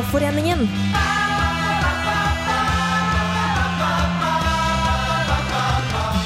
Byråforeningen. 0.00 0.58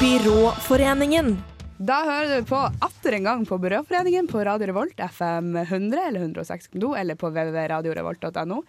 Byråforeningen. 0.01 1.33
Da 1.79 1.97
hører 2.07 2.37
du 2.37 2.47
på 2.47 2.61
atter 2.87 3.17
en 3.19 3.27
gang 3.27 3.43
på 3.49 3.59
Byråforeningen 3.59 4.29
på 4.31 4.45
Radio 4.47 4.69
Revolt, 4.71 5.01
FM 5.01 5.57
100 5.57 6.07
eller 6.07 6.21
106.2 6.21 6.93
eller 7.01 7.19
på 7.19 7.33
www.radiorevolt.no. 7.35 8.63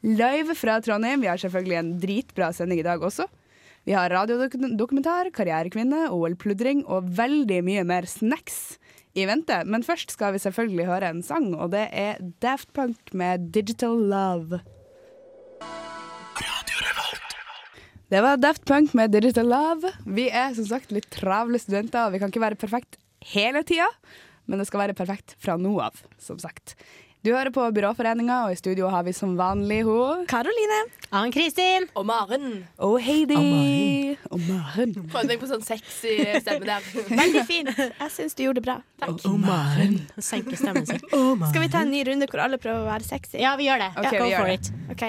Live 0.00 0.58
fra 0.58 0.80
Trondheim. 0.82 1.22
Vi 1.22 1.30
har 1.30 1.38
selvfølgelig 1.38 1.78
en 1.78 1.94
dritbra 2.02 2.50
sending 2.52 2.82
i 2.82 2.88
dag 2.90 3.06
også. 3.06 3.28
Vi 3.86 3.94
har 3.94 4.10
radiodokumentar, 4.10 5.30
karrierekvinne, 5.30 6.08
OL-pludring 6.10 6.82
og 6.90 7.06
veldig 7.22 7.62
mye 7.70 7.86
mer 7.86 8.10
snacks 8.10 8.80
i 9.14 9.26
vente. 9.28 9.62
Men 9.66 9.84
først 9.86 10.12
skal 10.14 10.34
vi 10.34 10.42
selvfølgelig 10.42 10.86
høre 10.88 11.10
en 11.10 11.22
sang, 11.24 11.52
og 11.54 11.72
det 11.74 11.88
er 11.92 12.20
Daft 12.42 12.72
Punk 12.76 13.14
med 13.14 13.50
'Digital 13.54 13.96
Love'. 14.10 14.60
Det 18.10 18.22
var 18.22 18.40
Daft 18.42 18.64
Punk 18.66 18.94
med 18.94 19.12
Digital 19.14 19.46
Love. 19.46 19.92
Vi 20.06 20.28
er 20.34 20.54
som 20.54 20.66
sagt 20.66 20.90
litt 20.90 21.06
travle 21.14 21.58
studenter, 21.62 22.06
og 22.06 22.12
vi 22.12 22.18
kan 22.18 22.32
ikke 22.32 22.42
være 22.42 22.58
perfekt 22.58 22.98
hele 23.22 23.62
tida, 23.62 23.86
men 24.50 24.58
det 24.58 24.66
skal 24.66 24.80
være 24.80 24.96
perfekt 24.98 25.36
fra 25.38 25.54
nå 25.60 25.76
av, 25.78 25.94
som 26.18 26.38
sagt. 26.42 26.74
Du 27.20 27.28
hører 27.34 27.50
på 27.52 27.60
Byråforeninga, 27.76 28.36
og 28.46 28.54
i 28.54 28.56
studio 28.56 28.88
har 28.88 29.02
vi 29.04 29.12
som 29.12 29.34
vanlig 29.36 29.82
hun 29.84 30.22
Karoline. 30.30 30.78
Ann-Kristin. 31.12 31.84
Og 31.92 32.06
Maren. 32.08 32.62
og 32.80 32.94
Heidi. 33.04 34.16
Og 34.30 34.40
Maren. 34.46 34.94
Prøvde 35.12 35.28
meg 35.28 35.42
på 35.42 35.48
sånn 35.50 35.60
sexy 35.66 36.14
stemme 36.40 36.64
der. 36.64 36.86
Veldig 37.20 37.42
fin. 37.44 37.68
Jeg 37.76 38.14
syns 38.14 38.38
du 38.38 38.46
gjorde 38.46 38.62
det 38.62 38.70
bra. 38.70 38.78
Senke 40.16 40.56
stemmen 40.56 40.88
sin. 40.88 41.04
Skal 41.10 41.60
vi 41.66 41.68
ta 41.68 41.84
en 41.84 41.92
ny 41.92 42.00
runde 42.08 42.30
hvor 42.30 42.40
alle 42.46 42.56
prøver 42.62 42.86
å 42.86 42.88
være 42.88 43.04
sexy? 43.10 43.36
Ja, 43.44 43.52
vi 43.60 43.68
gjør 43.68 43.84
det. 43.84 43.90
Ok, 44.00 44.16
Go 44.16 44.30
for 44.38 44.54
it. 44.54 44.72
OK. 44.96 45.04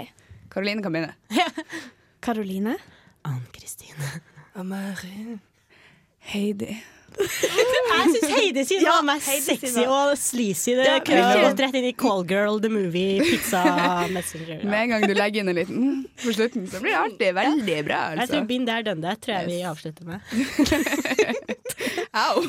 Karoline 0.52 0.84
kan 0.84 0.92
begynne. 0.98 1.16
Karoline. 2.28 2.76
Ann-Kristin. 3.24 3.96
Og 4.60 4.68
Maren. 4.68 5.40
Heidi. 6.34 6.76
Jeg 7.20 8.06
syns 8.16 8.32
Heidi 8.32 8.64
sin 8.66 8.84
var 8.86 9.02
mest 9.06 9.28
sexy 9.46 9.84
og 9.86 10.14
sleazy. 10.18 10.76
Det 10.80 10.86
Ja, 10.88 11.00
kunne 11.06 11.20
ja. 11.36 11.42
gått 11.50 11.60
rett 11.66 11.76
inn 11.78 11.86
i 11.90 11.94
Call 11.98 12.24
Girl, 12.30 12.60
The 12.64 12.70
Movie, 12.72 13.20
Pizza 13.26 13.62
Messenger. 14.16 14.64
Med 14.64 14.80
en 14.86 14.90
gang 14.96 15.02
du 15.10 15.14
legger 15.18 15.40
inn 15.44 15.50
en 15.54 15.58
liten 15.60 15.78
mm 15.82 15.98
på 16.22 16.30
slutten, 16.36 16.68
så 16.70 16.78
blir 16.84 16.92
det 16.94 17.00
alltid 17.02 17.34
veldig 17.36 17.78
bra, 17.88 18.00
Jeg 18.14 18.18
tror 18.18 18.22
altså. 18.38 18.48
Been 18.48 18.66
There 18.68 18.84
Done 18.86 19.02
That 19.02 19.22
tror 19.26 19.36
jeg 19.40 19.46
vi 19.48 19.64
avslutter 19.66 20.06
med. 20.06 20.20
Au! 22.14 22.42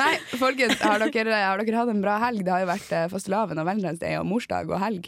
Nei, 0.00 0.14
folkens, 0.40 0.78
har 0.82 0.98
dere, 1.12 1.34
har 1.44 1.60
dere 1.62 1.76
hatt 1.78 1.90
en 1.92 2.00
bra 2.02 2.16
helg? 2.22 2.40
Det 2.46 2.52
har 2.52 2.60
jo 2.64 2.68
vært 2.70 2.90
eh, 2.96 3.04
fastelavn 3.12 3.58
og 3.60 3.66
valentinsdag 3.68 4.16
og 4.20 4.26
morsdag 4.28 4.70
og 4.72 4.78
helg. 4.82 5.04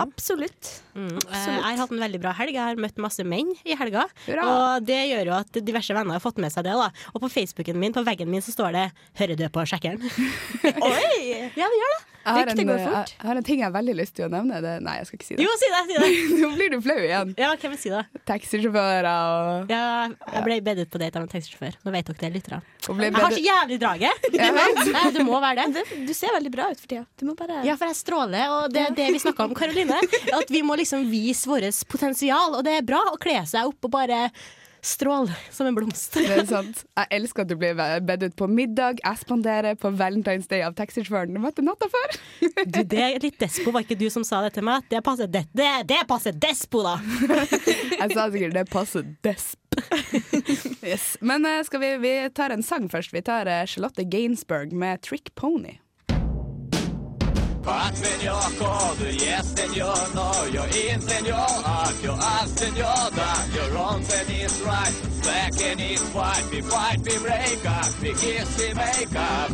Absolutt. 0.00 0.70
Mm. 0.96 1.16
Absolutt. 1.18 1.58
Jeg 1.58 1.64
har 1.66 1.80
hatt 1.82 1.92
en 1.94 2.02
veldig 2.06 2.20
bra 2.22 2.32
helg. 2.38 2.54
Jeg 2.56 2.62
har 2.64 2.76
møtt 2.80 2.98
masse 3.02 3.24
menn 3.26 3.50
i 3.68 3.76
helga. 3.78 4.06
Hurra. 4.26 4.46
Og 4.54 4.86
det 4.88 5.00
gjør 5.10 5.24
jo 5.32 5.36
at 5.40 5.60
diverse 5.66 5.94
venner 5.96 6.16
har 6.16 6.22
fått 6.24 6.40
med 6.42 6.50
seg 6.54 6.62
det. 6.68 6.74
Da 6.80 6.90
Og 7.14 7.24
på 7.24 7.32
Facebooken 7.32 7.80
min, 7.80 7.94
på 7.96 8.04
veggen 8.06 8.30
min, 8.30 8.44
så 8.44 8.54
står 8.54 8.76
det 8.76 8.86
'Hører 9.18 9.36
du 9.36 9.48
på 9.48 9.66
sjekkeren'? 9.66 10.00
Oi! 10.90 11.50
ja, 11.56 11.66
det 11.66 11.80
gjør 11.82 11.92
det. 11.96 12.06
Jeg 12.20 12.34
har, 12.36 12.50
en, 12.52 12.66
går 12.68 12.76
eh, 12.76 12.84
fort. 12.84 13.12
jeg 13.16 13.26
har 13.30 13.38
en 13.40 13.44
ting 13.44 13.60
jeg 13.62 13.64
har 13.64 13.72
veldig 13.72 13.94
lyst 13.96 14.14
til 14.18 14.26
å 14.26 14.28
nevne. 14.28 14.58
Det, 14.60 14.74
nei, 14.84 14.96
jeg 14.98 15.08
skal 15.08 15.16
ikke 15.16 15.26
si 15.26 15.36
det. 15.38 15.44
Jo, 15.46 15.54
si 15.56 15.70
det! 15.72 15.80
si 15.88 15.94
det 15.96 16.10
Nå 16.42 16.50
blir 16.52 16.74
du 16.74 16.76
flau 16.84 16.96
igjen. 17.00 17.32
Ja, 17.40 17.52
hvem 17.56 17.72
vil 17.72 17.80
si 17.80 17.92
det? 17.92 18.02
Taxisjåfører 18.28 19.08
og 19.08 19.72
Ja, 19.72 19.86
jeg 20.34 20.44
ble 20.44 20.58
bedt 20.66 20.82
ut 20.84 20.92
på 20.92 21.00
date 21.00 21.16
av 21.16 21.24
en 21.24 21.32
taxisjåfør. 21.32 21.78
Nå 21.86 21.94
vet 21.96 22.10
dere 22.10 22.20
det, 22.20 22.30
lytterne. 22.36 22.60
Jeg 22.90 23.16
har 23.16 23.36
så 23.38 23.40
jævlig 23.46 23.80
draget! 23.80 24.28
Nei, 24.98 25.06
du 25.16 25.22
må 25.24 25.40
være 25.40 25.64
det. 25.64 25.80
Det, 25.80 26.02
du 26.10 26.14
ser 26.16 26.36
veldig 26.36 26.52
bra 26.52 26.68
ut 26.74 26.82
for 26.82 26.92
tida. 26.92 27.06
Du 27.16 27.24
må 27.30 27.36
bare 27.40 27.64
Ja, 27.64 27.78
for 27.80 27.88
jeg 27.88 28.00
stråler, 28.02 28.52
og 28.58 28.76
det 28.76 28.84
er 28.90 28.96
det 29.00 29.10
vi 29.16 29.24
snakka 29.24 29.48
om, 29.48 29.56
Karoline. 29.56 30.04
At 30.36 30.52
vi 30.52 30.60
må 30.66 30.76
liksom 30.80 31.08
vise 31.08 31.48
vårt 31.48 31.84
potensial, 31.88 32.58
og 32.58 32.66
det 32.68 32.82
er 32.82 32.86
bra 32.86 33.00
å 33.14 33.18
kle 33.20 33.40
seg 33.48 33.72
opp 33.72 33.88
og 33.88 33.96
bare 33.96 34.26
stråle 34.86 35.34
som 35.50 35.68
en 35.68 35.76
blomst. 35.76 36.16
Det 36.16 36.36
er 36.42 36.46
sant. 36.48 36.84
Jeg 36.98 37.10
elsker 37.20 37.44
at 37.44 37.50
du 37.50 37.56
blir 37.60 37.76
bedt 38.06 38.26
ut 38.26 38.36
på 38.38 38.48
middag. 38.50 39.00
Jeg 39.04 39.22
spanderer 39.22 39.78
på 39.80 39.92
Valentine's 39.96 40.48
Day 40.50 40.64
av 40.66 40.76
taxisjåføren 40.78 41.36
du 41.36 41.40
møtte 41.42 41.64
natta 41.64 41.88
før. 41.90 42.16
Du, 42.40 42.80
det 42.82 43.00
er 43.00 43.18
litt 43.22 43.38
despo, 43.40 43.72
var 43.74 43.84
ikke 43.84 43.98
du 44.00 44.08
som 44.12 44.24
sa 44.26 44.42
det 44.44 44.54
til 44.56 44.66
meg? 44.66 44.84
Det 44.90 45.00
passer, 45.04 45.30
det, 45.30 45.46
det, 45.56 45.68
det 45.90 46.00
passer 46.10 46.36
despo, 46.36 46.84
da! 46.86 46.96
Jeg 48.00 48.14
sa 48.14 48.26
sikkert 48.32 48.56
det 48.56 48.66
passer 48.70 49.06
desp. 49.24 49.58
Yes. 50.82 51.14
Men 51.20 51.44
eh, 51.46 51.60
skal 51.66 51.82
vi, 51.82 51.90
vi 52.02 52.14
tar 52.34 52.50
en 52.54 52.64
sang 52.66 52.88
først. 52.90 53.12
Vi 53.14 53.22
tar 53.26 53.48
eh, 53.50 53.66
Charlotte 53.70 54.04
Gainsbourg 54.10 54.72
med 54.72 55.02
'Trick 55.04 55.34
Pony'. 55.38 55.78
Att 57.70 57.96
señor, 57.96 58.58
kodu 58.58 59.10
yes 59.10 59.54
no 60.14 60.32
yo 60.54 60.64
in 60.64 61.00
señor, 61.00 61.62
att 61.64 62.04
yo 62.04 62.12
al 62.12 62.48
señor, 62.48 63.10
that 63.14 63.48
your 63.54 63.70
wrong 63.74 64.02
and 64.20 64.30
is 64.30 64.60
right, 64.62 64.94
black 65.22 65.54
and 65.70 65.80
is 65.80 66.02
white, 66.14 66.44
we 66.50 66.62
fight, 66.62 66.98
we 67.04 67.18
break 67.18 67.64
up, 67.64 68.02
we 68.02 68.08
kiss, 68.08 68.58
we 68.58 68.74
make 68.74 69.14
up. 69.14 69.50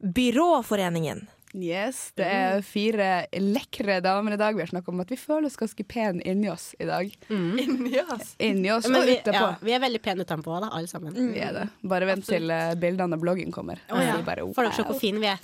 Byråforeningen. 0.14 1.26
Yes, 1.50 2.12
Det 2.14 2.22
er 2.30 2.60
fire 2.62 3.06
lekre 3.42 3.96
damer 4.04 4.36
i 4.36 4.38
dag. 4.38 4.54
Vi 4.54 4.62
har 4.62 4.68
snakka 4.70 4.92
om 4.92 5.00
at 5.02 5.10
vi 5.10 5.16
føler 5.18 5.48
oss 5.48 5.56
ganske 5.58 5.82
pene 5.82 6.22
inni 6.22 6.46
oss 6.52 6.68
i 6.78 6.86
dag. 6.86 7.10
Inni 7.28 7.98
oss. 8.04 8.36
Inni 8.38 8.70
oss 8.70 8.86
Men 8.86 9.00
og 9.00 9.08
vi, 9.08 9.16
utapå. 9.18 9.34
ja, 9.34 9.48
vi 9.66 9.74
er 9.74 9.82
veldig 9.82 10.00
pene 10.04 10.22
utenpå, 10.22 10.60
da, 10.62 10.68
alle 10.78 10.86
sammen. 10.86 11.16
Vi 11.34 11.42
er 11.42 11.56
det. 11.56 11.64
Bare 11.90 12.06
vent 12.06 12.28
til 12.28 12.46
eh, 12.54 12.76
bildene 12.78 13.18
av 13.18 13.24
bloggen 13.24 13.50
kommer. 13.50 13.82
Oh, 13.90 13.98
ja. 13.98 14.14
bare, 14.22 14.44
wow. 14.46 14.54
Får 14.54 14.68
dere 14.68 14.78
se 14.78 14.86
hvor 14.92 15.00
fine 15.02 15.18
vi 15.24 15.26
er. 15.32 15.42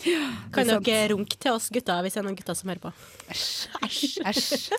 Kan 0.55 0.71
er 0.71 0.79
dere 0.87 1.11
runke 1.17 1.41
til 1.43 1.57
oss 1.59 1.67
gutter 1.75 2.07
hvis 2.07 2.15
det 2.15 2.23
er 2.23 2.29
noen 2.29 2.39
gutter 2.39 2.55
som 2.61 2.71
hører 2.71 2.85
på? 2.87 2.95
Æsj. 3.35 4.07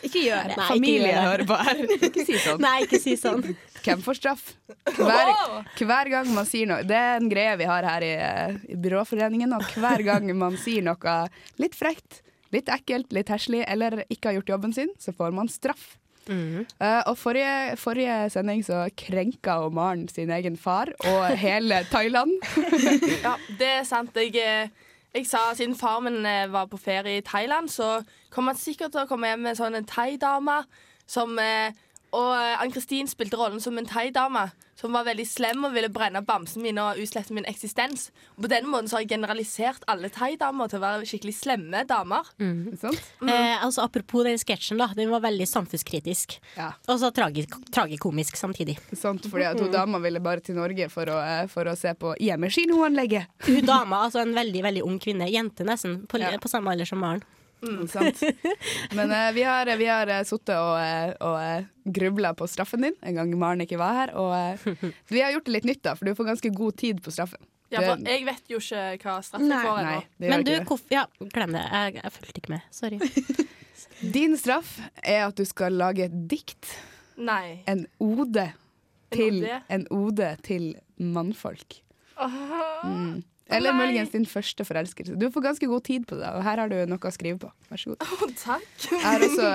Ikke 0.07 0.23
gjør 0.23 0.47
det. 0.53 0.55
Nei, 0.55 0.63
ikke 0.63 0.71
Familie 0.71 1.11
gjør 1.11 1.17
det. 1.17 1.27
hører 1.27 1.47
på 1.51 1.59
her. 1.67 1.83
Ikke 2.07 2.23
si 2.27 2.37
sånn. 2.39 2.61
Nei, 2.63 2.77
ikke 2.87 2.99
si 3.03 3.17
sånn. 3.19 3.43
Hvem 3.83 4.01
får 4.03 4.17
straff? 4.21 4.45
Hver, 4.97 5.29
hver 5.79 6.09
gang 6.11 6.29
man 6.35 6.47
sier 6.49 6.67
noe 6.67 6.81
Det 6.87 6.95
er 6.97 7.19
en 7.21 7.29
greie 7.31 7.53
vi 7.59 7.67
har 7.69 7.85
her 7.87 8.03
i, 8.03 8.09
eh, 8.15 8.55
i 8.73 8.77
Byråforeningen. 8.79 9.53
Og 9.59 9.67
hver 9.79 10.03
gang 10.07 10.31
man 10.39 10.55
sier 10.59 10.83
noe 10.87 11.16
litt 11.61 11.77
frekt, 11.77 12.21
litt 12.55 12.69
ekkelt, 12.71 13.13
litt 13.15 13.31
heslig 13.33 13.63
eller 13.67 14.03
ikke 14.07 14.31
har 14.31 14.39
gjort 14.39 14.53
jobben 14.55 14.75
sin, 14.75 14.91
så 15.01 15.13
får 15.15 15.35
man 15.35 15.51
straff. 15.51 15.95
Eh, 16.29 17.01
og 17.07 17.15
forrige, 17.17 17.77
forrige 17.79 18.15
sending 18.29 18.63
så 18.65 18.87
krenka 18.99 19.57
Maren 19.71 20.07
sin 20.11 20.31
egen 20.33 20.57
far 20.57 20.91
og 21.07 21.37
hele 21.39 21.83
Thailand. 21.93 22.31
Ja, 23.25 23.35
det 23.59 23.71
er 23.79 23.83
sant. 23.87 24.15
Jeg, 24.15 24.35
eh, 24.35 24.69
jeg 25.15 25.27
sa 25.27 25.53
siden 25.55 25.75
far 25.75 25.99
min 26.03 26.25
eh, 26.25 26.51
var 26.51 26.67
på 26.67 26.77
ferie 26.77 27.17
i 27.17 27.25
Thailand, 27.25 27.69
så 27.69 28.01
kommer 28.29 28.53
han 28.53 28.61
sikkert 28.61 28.91
til 28.91 29.05
å 29.05 29.09
komme 29.09 29.31
hjem 29.31 29.45
med 29.47 29.59
sånn 29.59 29.77
en 29.79 29.87
thaidame 29.87 30.61
som 31.07 31.37
Og 32.17 32.31
Ann-Kristin 32.35 33.07
spilte 33.07 33.37
rollen 33.39 33.61
som 33.63 33.77
en 33.77 33.87
thaidame 33.87 34.49
som 34.77 34.93
var 34.93 35.07
veldig 35.07 35.25
slem 35.27 35.63
og 35.65 35.73
ville 35.73 35.89
brenne 35.89 36.21
bamsen 36.25 36.61
min 36.61 36.77
og 36.81 36.99
utslette 37.01 37.33
min 37.33 37.47
eksistens. 37.49 38.11
Og 38.37 38.45
på 38.45 38.51
den 38.51 38.67
måten 38.69 38.89
så 38.89 38.97
har 38.99 39.05
jeg 39.05 39.11
generalisert 39.15 39.85
alle 39.89 40.11
thaidamer 40.13 40.69
til 40.69 40.77
å 40.79 40.83
være 40.83 41.07
skikkelig 41.09 41.33
slemme 41.33 41.81
damer. 41.89 42.29
Sant? 42.77 43.01
Eh, 43.25 43.55
altså, 43.65 43.87
apropos 43.87 44.27
den 44.27 44.37
sketsjen, 44.37 44.77
da. 44.77 44.91
Den 44.97 45.09
var 45.13 45.23
veldig 45.25 45.47
samfunnskritisk. 45.49 46.37
Ja. 46.59 46.71
Og 46.87 47.01
så 47.01 47.09
tragikomisk 47.15 48.37
samtidig. 48.37 48.77
Sant, 48.93 49.25
fordi 49.31 49.47
at 49.49 49.59
hun 49.61 49.73
dama 49.73 50.01
ville 50.03 50.21
bare 50.23 50.45
til 50.45 50.59
Norge 50.59 50.89
for 50.93 51.09
å, 51.09 51.17
eh, 51.25 51.47
for 51.51 51.65
å 51.65 51.75
se 51.77 51.93
på 51.97 52.13
hjemmekinoanlegget. 52.21 53.27
Hun 53.49 53.65
dama, 53.65 54.03
altså 54.05 54.21
en 54.21 54.35
veldig 54.37 54.61
veldig 54.69 54.85
ung 54.85 54.99
kvinne, 55.01 55.29
jente 55.31 55.65
nesten, 55.65 56.05
på, 56.07 56.19
Ja. 56.21 56.37
på 56.37 56.49
samme 56.51 56.71
alder 56.71 56.85
som 56.85 56.99
Maren. 56.99 57.23
Mm, 57.61 57.87
sant. 57.89 58.21
Men 58.97 59.11
eh, 59.11 59.31
vi 59.33 59.43
har, 59.43 59.71
vi 59.77 59.89
har 59.89 60.09
uh, 60.11 60.21
sittet 60.27 60.53
og, 60.55 60.75
uh, 60.77 61.13
og 61.25 61.37
uh, 61.41 61.69
grubla 61.87 62.33
på 62.37 62.47
straffen 62.47 62.85
din 62.85 62.97
en 63.01 63.17
gang 63.17 63.33
Maren 63.39 63.63
ikke 63.63 63.79
var 63.81 63.95
her. 64.01 64.13
Og 64.19 64.33
eh, 64.37 64.89
vi 65.13 65.23
har 65.23 65.33
gjort 65.35 65.47
det 65.47 65.55
litt 65.57 65.69
nytt, 65.69 65.83
da, 65.87 65.95
for 65.97 66.07
du 66.07 66.17
får 66.17 66.31
ganske 66.33 66.51
god 66.57 66.77
tid 66.77 67.01
på 67.03 67.13
straffen. 67.15 67.41
Ja, 67.73 67.81
for 67.83 67.99
jeg 68.07 68.23
vet 68.23 68.51
jo 68.51 68.61
ikke 68.61 68.83
hva 69.03 69.17
straff 69.25 69.43
jeg 69.43 69.51
Nei. 69.51 69.63
får 69.65 69.79
ennå. 69.81 70.03
Men 70.23 70.45
du, 70.47 70.53
det. 70.53 70.77
ja, 70.93 71.03
glem 71.33 71.55
det. 71.57 71.63
Jeg, 71.67 71.97
jeg 71.97 72.13
fulgte 72.15 72.43
ikke 72.43 72.53
med. 72.53 72.69
Sorry. 72.71 73.47
Din 74.15 74.37
straff 74.39 74.77
er 75.01 75.25
at 75.25 75.39
du 75.39 75.43
skal 75.47 75.75
lage 75.75 76.05
et 76.07 76.15
dikt, 76.31 76.69
Nei. 77.17 77.63
en 77.67 77.83
ode, 77.99 78.45
til, 79.11 79.41
ode? 79.41 79.59
en 79.73 79.83
ode 79.91 80.29
til 80.47 80.69
mannfolk. 81.01 81.81
Mm. 82.17 83.19
Eller 83.49 83.71
Nei. 83.73 83.85
muligens 83.85 84.11
din 84.11 84.25
første 84.27 84.65
forelskelse. 84.67 85.15
Du 85.19 85.29
får 85.31 85.45
ganske 85.45 85.69
god 85.71 85.85
tid 85.87 86.07
på 86.09 86.17
det, 86.19 86.27
og 86.35 86.43
her 86.43 86.59
har 86.63 86.71
du 86.71 86.77
noe 86.89 86.99
å 86.99 87.13
skrive 87.15 87.39
på. 87.45 87.51
Vær 87.69 87.81
så 87.81 87.93
god. 87.93 88.03
Å, 88.03 88.29
takk. 88.41 88.67
Jeg 88.91 89.03
har 89.05 89.23
også 89.27 89.47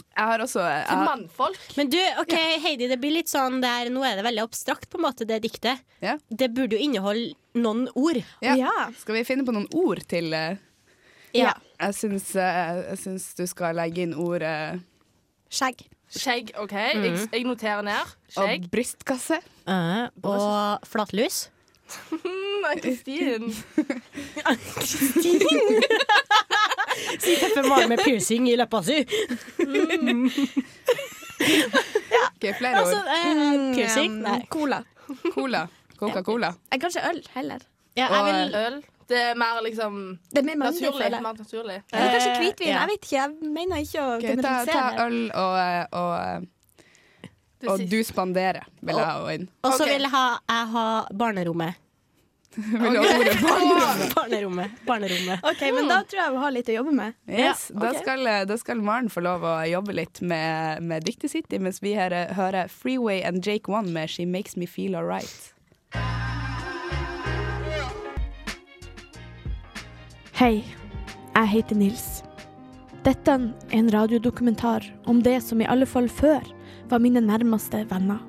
Jeg 0.00 0.26
har 0.30 0.42
også 0.44 0.62
jeg 0.64 0.86
Til 0.86 1.02
mannfolk. 1.08 1.64
Men 1.76 1.90
du, 1.92 1.98
ok, 2.22 2.34
Heidi, 2.62 2.88
det 2.90 2.98
blir 3.02 3.16
litt 3.18 3.30
sånn 3.32 3.58
der, 3.60 3.90
Nå 3.92 4.04
er 4.06 4.20
det 4.20 4.24
veldig 4.26 4.44
abstrakt, 4.46 4.88
på 4.90 5.00
en 5.00 5.06
måte, 5.08 5.26
det 5.28 5.42
diktet. 5.44 5.82
Ja. 6.04 6.16
Det 6.28 6.52
burde 6.54 6.78
jo 6.78 6.86
inneholde 6.86 7.34
noen 7.58 7.88
ord. 7.98 8.22
ja. 8.44 8.56
Ja. 8.60 8.74
Skal 9.00 9.18
vi 9.18 9.26
finne 9.26 9.46
på 9.46 9.54
noen 9.56 9.68
ord 9.74 10.04
til 10.10 10.30
uh... 10.34 10.54
Ja. 11.34 11.54
Jeg 11.78 11.94
syns, 11.94 12.32
uh, 12.34 12.80
jeg 12.90 12.98
syns 13.04 13.28
du 13.38 13.44
skal 13.46 13.76
legge 13.78 14.02
inn 14.02 14.16
ordet 14.18 14.80
Skjegg. 15.50 15.82
Skjegg, 16.10 16.50
OK. 16.58 16.74
Jeg, 16.74 17.14
jeg 17.30 17.46
noterer 17.46 17.82
ned. 17.86 18.14
Skjegg. 18.30 18.66
og 18.66 18.70
brystkasse. 18.72 19.38
Eh, 19.70 20.04
og 20.26 20.86
flatlus. 20.90 21.44
Mm, 22.10 22.64
Ann-Kristin. 22.70 23.52
Si 27.20 27.34
tøffe 27.40 27.62
Maren 27.68 27.88
med 27.88 27.98
piercing 28.04 28.48
i 28.50 28.56
leppa 28.60 28.82
si. 28.86 28.98
Ok, 31.40 32.44
flere 32.58 32.76
Altså, 32.78 32.96
ord. 32.96 33.06
eh, 33.16 33.74
piercing? 33.74 34.12
Mm, 34.12 34.22
Nei. 34.22 34.46
Cola. 34.50 34.82
Cola. 35.34 35.66
Coca-Cola. 36.00 36.54
Kanskje 36.80 37.00
øl 37.10 37.22
heller. 37.34 37.58
Ja, 37.96 38.06
jeg 38.14 38.24
vil 38.34 38.54
Øl. 38.54 38.82
Det 39.10 39.18
er 39.18 39.34
mer 39.34 39.60
liksom 39.64 40.18
Det 40.30 40.38
er 40.38 40.42
mer 40.46 40.54
naturlig. 40.56 41.02
føler. 41.02 41.20
Mer 41.20 41.32
naturlig. 41.38 41.82
Eller 41.92 42.10
kanskje 42.12 42.30
Eh, 42.30 42.38
hvitvin. 42.38 42.68
ja. 42.68 42.78
Jeg 42.80 42.88
vet 42.88 43.04
ikke. 43.04 43.16
Jeg 43.16 43.30
mener 43.42 43.76
ikke 43.76 44.00
å 44.00 44.16
okay, 44.16 44.36
ta, 44.36 44.64
ta 44.64 45.06
øl 45.06 45.30
og, 45.34 45.86
og, 45.92 46.46
og 47.68 47.78
siste- 47.78 47.90
du 47.90 48.04
spanderer, 48.04 48.64
vil 48.80 48.96
jeg 48.96 49.04
ha 49.06 49.30
inn. 49.34 49.48
Og 49.64 49.72
så 49.76 49.84
vil 49.90 50.00
jeg 50.06 50.10
ha, 50.14 50.24
jeg 50.48 50.66
ha 50.74 50.84
barnerommet. 51.12 51.74
Vil 52.56 52.96
du 52.96 52.98
ha 52.98 53.10
ordet 53.14 53.36
barnerommet? 53.46 54.14
Barnerommet. 54.16 54.70
Barnerommet. 54.86 55.44
OK, 55.46 55.60
men 55.76 55.86
da 55.86 56.00
tror 56.02 56.18
jeg 56.24 56.32
vi 56.34 56.40
har 56.42 56.50
litt 56.56 56.70
å 56.72 56.74
jobbe 56.74 56.94
med. 56.96 57.14
Yes, 57.30 57.60
Ja, 57.70 57.78
da, 57.84 57.90
skal, 58.00 58.24
da 58.50 58.56
skal 58.58 58.80
Maren 58.82 59.06
få 59.14 59.22
lov 59.22 59.44
å 59.46 59.52
jobbe 59.70 59.94
litt 59.94 60.18
med, 60.20 60.82
med 60.82 61.06
diktet 61.06 61.30
sitt, 61.30 61.46
mens 61.62 61.78
vi 61.84 61.92
her 61.94 62.10
eh, 62.10 62.32
hører 62.34 62.66
Freeway 62.66 63.22
and 63.22 63.46
Jake 63.46 63.70
One 63.70 63.92
med 63.94 64.10
She 64.10 64.26
Makes 64.26 64.56
Me 64.58 64.66
Feel 64.66 64.96
Alright. 64.98 65.52
Hei, 70.40 70.64
jeg 71.36 71.48
heter 71.54 71.76
Nils. 71.78 72.06
Dette 73.04 73.32
er 73.32 73.46
en 73.78 73.90
radiodokumentar 73.92 74.84
om 75.08 75.22
det 75.24 75.38
som 75.44 75.60
i 75.62 75.68
alle 75.70 75.86
fall 75.88 76.08
før 76.12 76.42
var 76.90 77.02
mine 77.02 77.22
nærmeste 77.24 77.84
venner. 77.90 78.20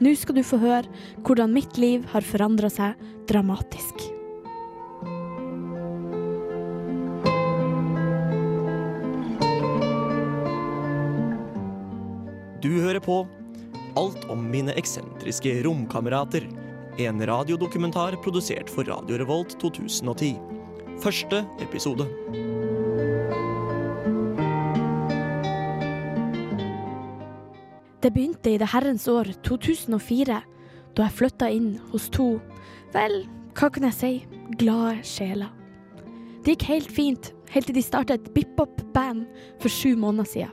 Nå 0.00 0.12
skal 0.18 0.36
du 0.36 0.44
få 0.44 0.58
høre 0.60 0.88
hvordan 1.24 1.54
mitt 1.54 1.78
liv 1.80 2.04
har 2.12 2.24
forandra 2.24 2.68
seg 2.72 2.98
dramatisk. 3.30 4.10
Du 12.64 12.72
hører 12.82 13.00
på 13.00 13.22
Alt 13.96 14.26
om 14.28 14.42
mine 14.52 14.74
eksentriske 14.76 15.54
romkamerater. 15.64 16.44
En 17.00 17.22
radiodokumentar 17.26 18.18
produsert 18.24 18.68
for 18.72 18.84
Radio 18.84 19.16
Revolt 19.22 19.56
2010. 19.62 20.34
Første 21.00 21.44
episode. 21.64 22.04
Det 28.02 28.12
begynte 28.12 28.52
i 28.52 28.58
det 28.60 28.68
herrens 28.74 29.06
år 29.08 29.30
2004, 29.46 30.40
da 30.96 31.06
jeg 31.06 31.16
flytta 31.16 31.48
inn 31.52 31.76
hos 31.92 32.10
to, 32.12 32.36
vel, 32.94 33.22
hva 33.56 33.70
kan 33.72 33.88
jeg 33.88 33.96
si, 33.96 34.12
glade 34.60 35.00
sjeler. 35.06 35.52
Det 36.44 36.54
gikk 36.54 36.66
helt 36.68 36.92
fint, 36.92 37.32
helt 37.50 37.66
til 37.70 37.78
de 37.78 37.82
starta 37.82 38.14
et 38.14 38.28
bip-bop-band 38.34 39.24
for 39.62 39.72
sju 39.72 39.96
måneder 39.98 40.28
siden. 40.30 40.52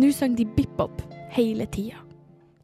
Nå 0.00 0.08
sang 0.16 0.38
de 0.38 0.46
bip-bop 0.48 1.02
hele 1.34 1.66
tida. 1.68 1.98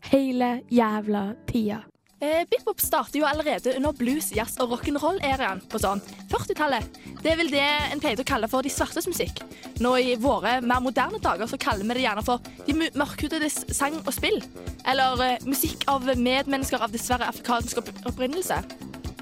Hele 0.08 0.62
jævla 0.72 1.34
tida. 1.50 1.82
Eh, 2.20 2.42
Bip-bop 2.50 2.80
starter 2.80 3.20
jo 3.20 3.26
allerede 3.26 3.76
under 3.76 3.92
blues, 3.94 4.32
jazz 4.34 4.56
og 4.58 4.72
rock'n'roll-æraen 4.72 5.60
på 5.70 5.78
sånn 5.78 6.00
40-tallet. 6.32 6.98
Det 7.22 7.30
er 7.30 7.38
vel 7.38 7.50
det 7.52 7.62
en 7.62 8.02
pleide 8.02 8.24
å 8.24 8.26
kalle 8.26 8.48
for 8.50 8.66
de 8.66 8.72
svartes 8.74 9.06
musikk. 9.06 9.38
Nå 9.78 9.92
i 10.02 10.16
våre 10.18 10.56
mer 10.58 10.82
moderne 10.82 11.20
dager 11.22 11.46
så 11.46 11.60
kaller 11.62 11.86
vi 11.86 12.00
det 12.00 12.06
gjerne 12.08 12.24
for 12.26 12.42
de 12.66 12.74
mørkhudedes 12.98 13.60
sang 13.70 14.00
og 14.02 14.10
spill. 14.16 14.42
Eller 14.90 15.22
eh, 15.28 15.46
musikk 15.46 15.86
av 15.86 16.10
medmennesker 16.18 16.82
av 16.82 16.90
dessverre 16.90 17.28
afrikansk 17.30 17.84
opp 17.84 17.92
opprinnelse. 18.10 18.64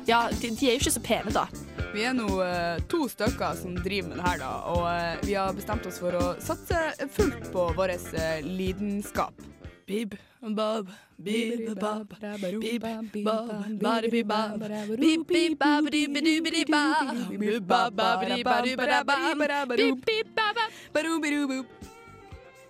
Ja, 0.09 0.29
de, 0.33 0.55
de 0.57 0.71
er 0.71 0.79
jo 0.79 0.87
ikke 0.87 0.97
så 0.97 1.03
pene, 1.05 1.35
da. 1.37 1.45
Vi 1.93 2.05
er 2.05 2.17
nå 2.17 2.31
eh, 2.45 2.79
to 2.89 3.03
stykker 3.13 3.61
som 3.61 3.77
driver 3.85 4.09
med 4.09 4.23
det 4.23 4.25
her, 4.31 4.41
da, 4.41 4.55
og 4.73 4.89
eh, 4.89 5.21
vi 5.27 5.37
har 5.37 5.53
bestemt 5.57 5.85
oss 5.89 6.01
for 6.01 6.17
å 6.17 6.33
satse 6.41 7.09
fullt 7.13 7.53
på 7.53 7.69
vår 7.77 7.93
eh, 7.99 8.41
lidenskap. 8.41 9.37
Bib, 9.87 10.15
bob, 10.43 10.89
bib, 11.17 11.79
bob, 11.79 12.09
bib, 12.19 12.83
bob, 13.23 13.63
badi, 13.79 14.09
bib, 14.11 14.27
bob, 14.27 14.59
bib, 14.99 15.27
bib, 15.29 15.59
bob, 15.59 15.91
di, 15.91 16.09
bi, 16.09 16.21
di, 16.21 16.41
bi, 16.43 16.51
di, 16.51 16.65
ba. 16.65 17.07
Bib, 17.31 17.63
bob, 17.63 17.95
bob, 17.95 18.25
di, 18.27 18.43
ba, 18.43 18.63
di, 18.67 18.75
ba, 18.75 18.87
da, 18.87 19.05
bam. 19.05 19.39
Bib, 19.77 20.03
bib, 20.05 20.27
bob. 20.35 21.67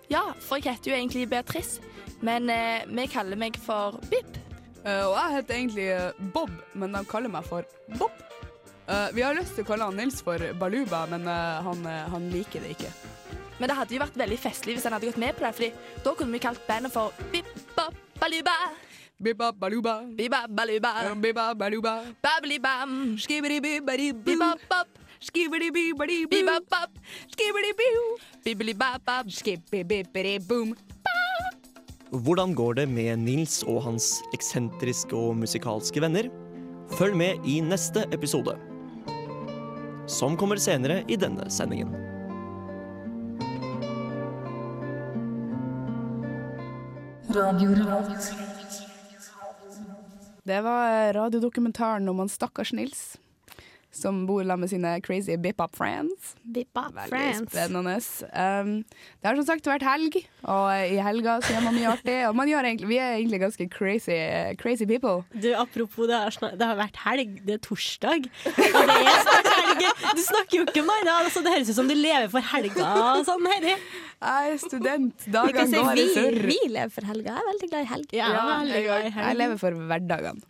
Ja, 0.09 0.21
for 0.39 0.61
jeg 0.61 0.77
heter 0.77 0.91
jo 0.91 0.95
egentlig 0.95 1.29
Beatrice, 1.29 1.81
men 2.21 2.49
eh, 2.49 2.85
vi 2.85 3.07
kaller 3.09 3.35
meg 3.35 3.57
for 3.57 3.97
Bib. 4.11 4.37
Eh, 4.85 5.03
og 5.03 5.17
jeg 5.17 5.35
heter 5.39 5.55
egentlig 5.57 5.89
eh, 5.97 6.11
Bob, 6.33 6.53
men 6.73 6.93
de 6.93 7.01
kaller 7.09 7.33
meg 7.33 7.49
for 7.49 7.65
Bob. 7.97 8.13
Vi 8.87 9.19
har 9.19 9.35
lyst 9.35 9.57
til 9.57 9.65
å 9.65 9.67
kalle 9.67 9.89
han 9.89 9.97
Nils 9.99 10.21
for 10.23 10.39
Baluba, 10.61 11.01
men 11.11 11.25
han, 11.27 11.81
han 11.83 12.29
liker 12.31 12.63
det 12.63 12.77
ikke. 12.77 12.91
Men 13.59 13.69
det 13.71 13.75
hadde 13.77 13.95
jo 13.95 14.01
vært 14.03 14.17
veldig 14.21 14.37
festlig 14.39 14.75
hvis 14.77 14.83
han 14.85 14.93
hadde 14.93 15.07
gått 15.09 15.17
med 15.21 15.33
på 15.37 15.45
det, 15.45 15.53
Fordi 15.55 15.71
da 16.03 16.13
kunne 16.13 16.31
vi 16.35 16.39
kalt 16.43 16.61
bandet 16.67 16.91
for 16.93 17.13
Bip, 17.33 17.45
bop, 17.75 17.95
baluba, 18.19 18.53
Bibba 19.17 19.51
baluba. 19.51 19.95
biba, 20.15 20.43
baluba, 20.47 20.91
Bibba 21.17 21.53
baluba. 21.57 21.93
babli, 22.21 22.59
bam, 22.59 23.17
Skibidi-bibidi-bop. 23.17 24.87
Skibidi-bibidi-bop. 25.19 26.91
Skibidi 27.33 27.71
biu. 27.79 28.03
bibli, 28.45 28.73
bab, 28.73 29.01
bab. 29.05 29.25
Skibidi 29.29 29.83
bibidi 29.83 30.37
boom. 30.47 30.75
Hvordan 32.11 32.53
går 32.55 32.73
det 32.73 32.87
med 32.89 33.17
Nils 33.19 33.63
og 33.67 33.81
hans 33.83 34.21
eksentriske 34.33 35.11
og 35.17 35.35
musikalske 35.35 35.99
venner? 36.01 36.29
Følg 36.95 37.17
med 37.19 37.43
i 37.45 37.59
neste 37.59 38.05
episode. 38.15 38.53
Som 40.07 40.37
kommer 40.37 40.55
senere 40.55 41.01
i 41.11 41.17
denne 41.19 41.49
sendingen. 41.51 42.06
Det 50.43 50.61
var 50.61 51.13
radiodokumentaren 51.13 52.09
om 52.09 52.19
han 52.19 52.29
stakkars 52.29 52.73
Nils, 52.73 53.17
som 53.91 54.25
bor 54.27 54.43
sammen 54.43 54.65
med 54.65 54.69
sine 54.69 54.89
crazy 55.01 55.35
bip-up 55.41 55.73
friends. 55.75 56.35
Bip-up 56.43 56.93
Veldig 56.93 57.09
friends. 57.09 57.51
spennende. 57.51 57.93
Um, 58.35 58.71
det 59.21 59.25
har 59.29 59.37
som 59.39 59.45
sagt 59.47 59.65
vært 59.69 59.85
helg, 59.87 60.17
og 60.43 60.67
i 60.91 60.99
helga 61.01 61.37
så 61.41 61.55
gjør 61.55 61.63
man 61.65 61.77
mye 61.77 61.91
artig. 61.95 62.17
Og 62.29 62.35
man 62.37 62.51
gjør 62.51 62.67
egentlig, 62.69 62.89
vi 62.91 62.99
er 63.01 63.15
egentlig 63.15 63.39
ganske 63.41 63.67
crazy, 63.73 64.17
crazy 64.61 64.85
people. 64.85 65.23
Du, 65.33 65.49
apropos, 65.57 66.05
det 66.11 66.19
har, 66.19 66.37
det 66.59 66.67
har 66.69 66.77
vært 66.77 66.99
helg. 67.05 67.39
Det 67.47 67.55
er 67.57 67.63
torsdag. 67.65 68.27
Og 68.51 68.59
det 68.59 68.97
er 68.97 69.23
snart 69.23 69.49
helg. 69.55 69.85
Du 70.17 70.21
snakker 70.25 70.59
jo 70.59 70.67
ikke 70.67 70.83
om 70.83 70.91
meg 70.91 71.09
Altså, 71.17 71.41
det 71.45 71.53
høres 71.55 71.69
ut 71.71 71.77
som 71.79 71.87
du 71.89 71.95
lever 71.97 72.27
for 72.31 72.43
helga. 72.53 72.91
og 73.15 73.23
Sånn, 73.27 73.47
Heidi. 73.49 73.73
Jeg 74.17 74.51
er 74.51 74.59
student. 74.61 75.25
Vi 75.25 75.31
Dagene 75.33 75.65
si 75.71 75.79
går 75.79 76.01
i 76.01 76.05
surr. 76.13 76.37
vi 76.51 76.59
lever 76.73 76.93
for 76.93 77.07
helga. 77.09 77.31
Jeg 77.33 77.41
er 77.41 77.49
veldig 77.51 77.69
glad 77.71 77.81
i 77.87 77.89
helg. 77.93 78.13
Ja, 78.17 78.29
ja, 78.35 78.59
jeg, 78.67 78.85
jeg, 78.87 79.11
Jeg 79.17 79.39
lever 79.41 79.59
for 79.61 79.81
hverdagene. 79.89 80.41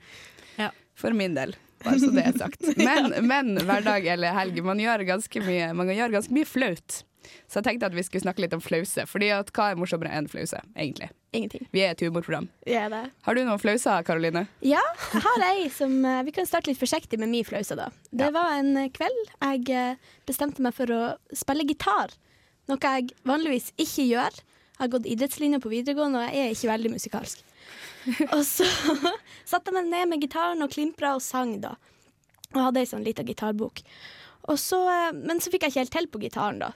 Ja. 0.58 0.70
For 0.98 1.14
min 1.16 1.36
del. 1.38 1.56
Bare 1.84 2.00
så 2.02 2.10
det 2.14 2.24
er 2.26 2.40
sagt. 2.40 2.64
Men, 2.88 3.12
men 3.28 3.54
hverdag 3.68 4.08
eller 4.10 4.34
helg, 4.34 4.58
man 4.66 4.80
gjør 4.82 5.04
ganske 5.08 5.44
mye, 5.46 5.70
man 5.78 5.92
gjør 5.94 6.16
ganske 6.18 6.34
mye 6.34 6.48
flaut. 6.50 7.04
Så 7.48 7.60
jeg 7.60 7.66
tenkte 7.68 7.90
at 7.90 7.96
vi 7.96 8.04
skulle 8.06 8.24
snakke 8.24 8.44
litt 8.44 8.56
om 8.56 8.62
flause. 8.64 9.04
Fordi 9.10 9.30
at 9.36 9.50
hva 9.56 9.72
er 9.72 9.80
morsommere 9.80 10.12
enn 10.16 10.30
flause, 10.32 10.60
egentlig? 10.80 11.10
Ingenting. 11.36 11.68
Vi 11.76 11.84
er 11.84 11.94
et 11.94 12.04
humorprogram. 12.04 12.48
Ja, 12.70 12.86
det. 12.92 13.04
Har 13.28 13.38
du 13.38 13.44
noen 13.44 13.62
flauser, 13.62 14.06
Karoline? 14.08 14.46
Ja, 14.66 14.82
jeg 15.12 15.24
har 15.26 15.44
ei 15.50 15.68
som 15.74 15.98
eh, 16.08 16.22
Vi 16.28 16.34
kan 16.36 16.48
starte 16.50 16.72
litt 16.72 16.80
forsiktig 16.80 17.20
med 17.22 17.32
min 17.34 17.48
flause, 17.48 17.78
da. 17.80 17.90
Det 18.16 18.32
var 18.36 18.56
en 18.58 18.72
eh, 18.80 18.92
kveld 18.96 19.20
jeg 19.36 19.68
eh, 19.76 20.14
bestemte 20.30 20.64
meg 20.64 20.76
for 20.78 20.94
å 20.94 21.02
spille 21.36 21.68
gitar. 21.68 22.16
Noe 22.72 22.80
jeg 22.96 23.12
vanligvis 23.28 23.74
ikke 23.80 24.08
gjør. 24.08 24.40
Jeg 24.78 24.84
har 24.84 24.94
gått 24.94 25.08
idrettslinja 25.10 25.60
på 25.64 25.72
videregående, 25.72 26.22
og 26.24 26.36
jeg 26.36 26.48
er 26.48 26.56
ikke 26.56 26.72
veldig 26.72 26.96
musikalsk. 26.96 27.44
Og 28.36 28.44
så 28.48 28.68
satte 29.48 29.72
jeg 29.72 29.78
meg 29.78 29.90
ned 29.92 30.12
med 30.14 30.24
gitaren 30.24 30.64
og 30.64 30.72
klimpra 30.74 31.16
og 31.18 31.24
sang, 31.24 31.58
da. 31.64 31.76
Og 32.56 32.62
hadde 32.64 32.84
ei 32.84 32.90
sånn 32.90 33.06
lita 33.06 33.26
gitarbok. 33.28 33.82
Så, 34.56 34.80
eh, 34.88 35.10
men 35.12 35.42
så 35.44 35.52
fikk 35.52 35.66
jeg 35.66 35.74
ikke 35.74 35.84
helt 35.84 35.96
til 35.98 36.12
på 36.14 36.22
gitaren, 36.24 36.62
da. 36.64 36.72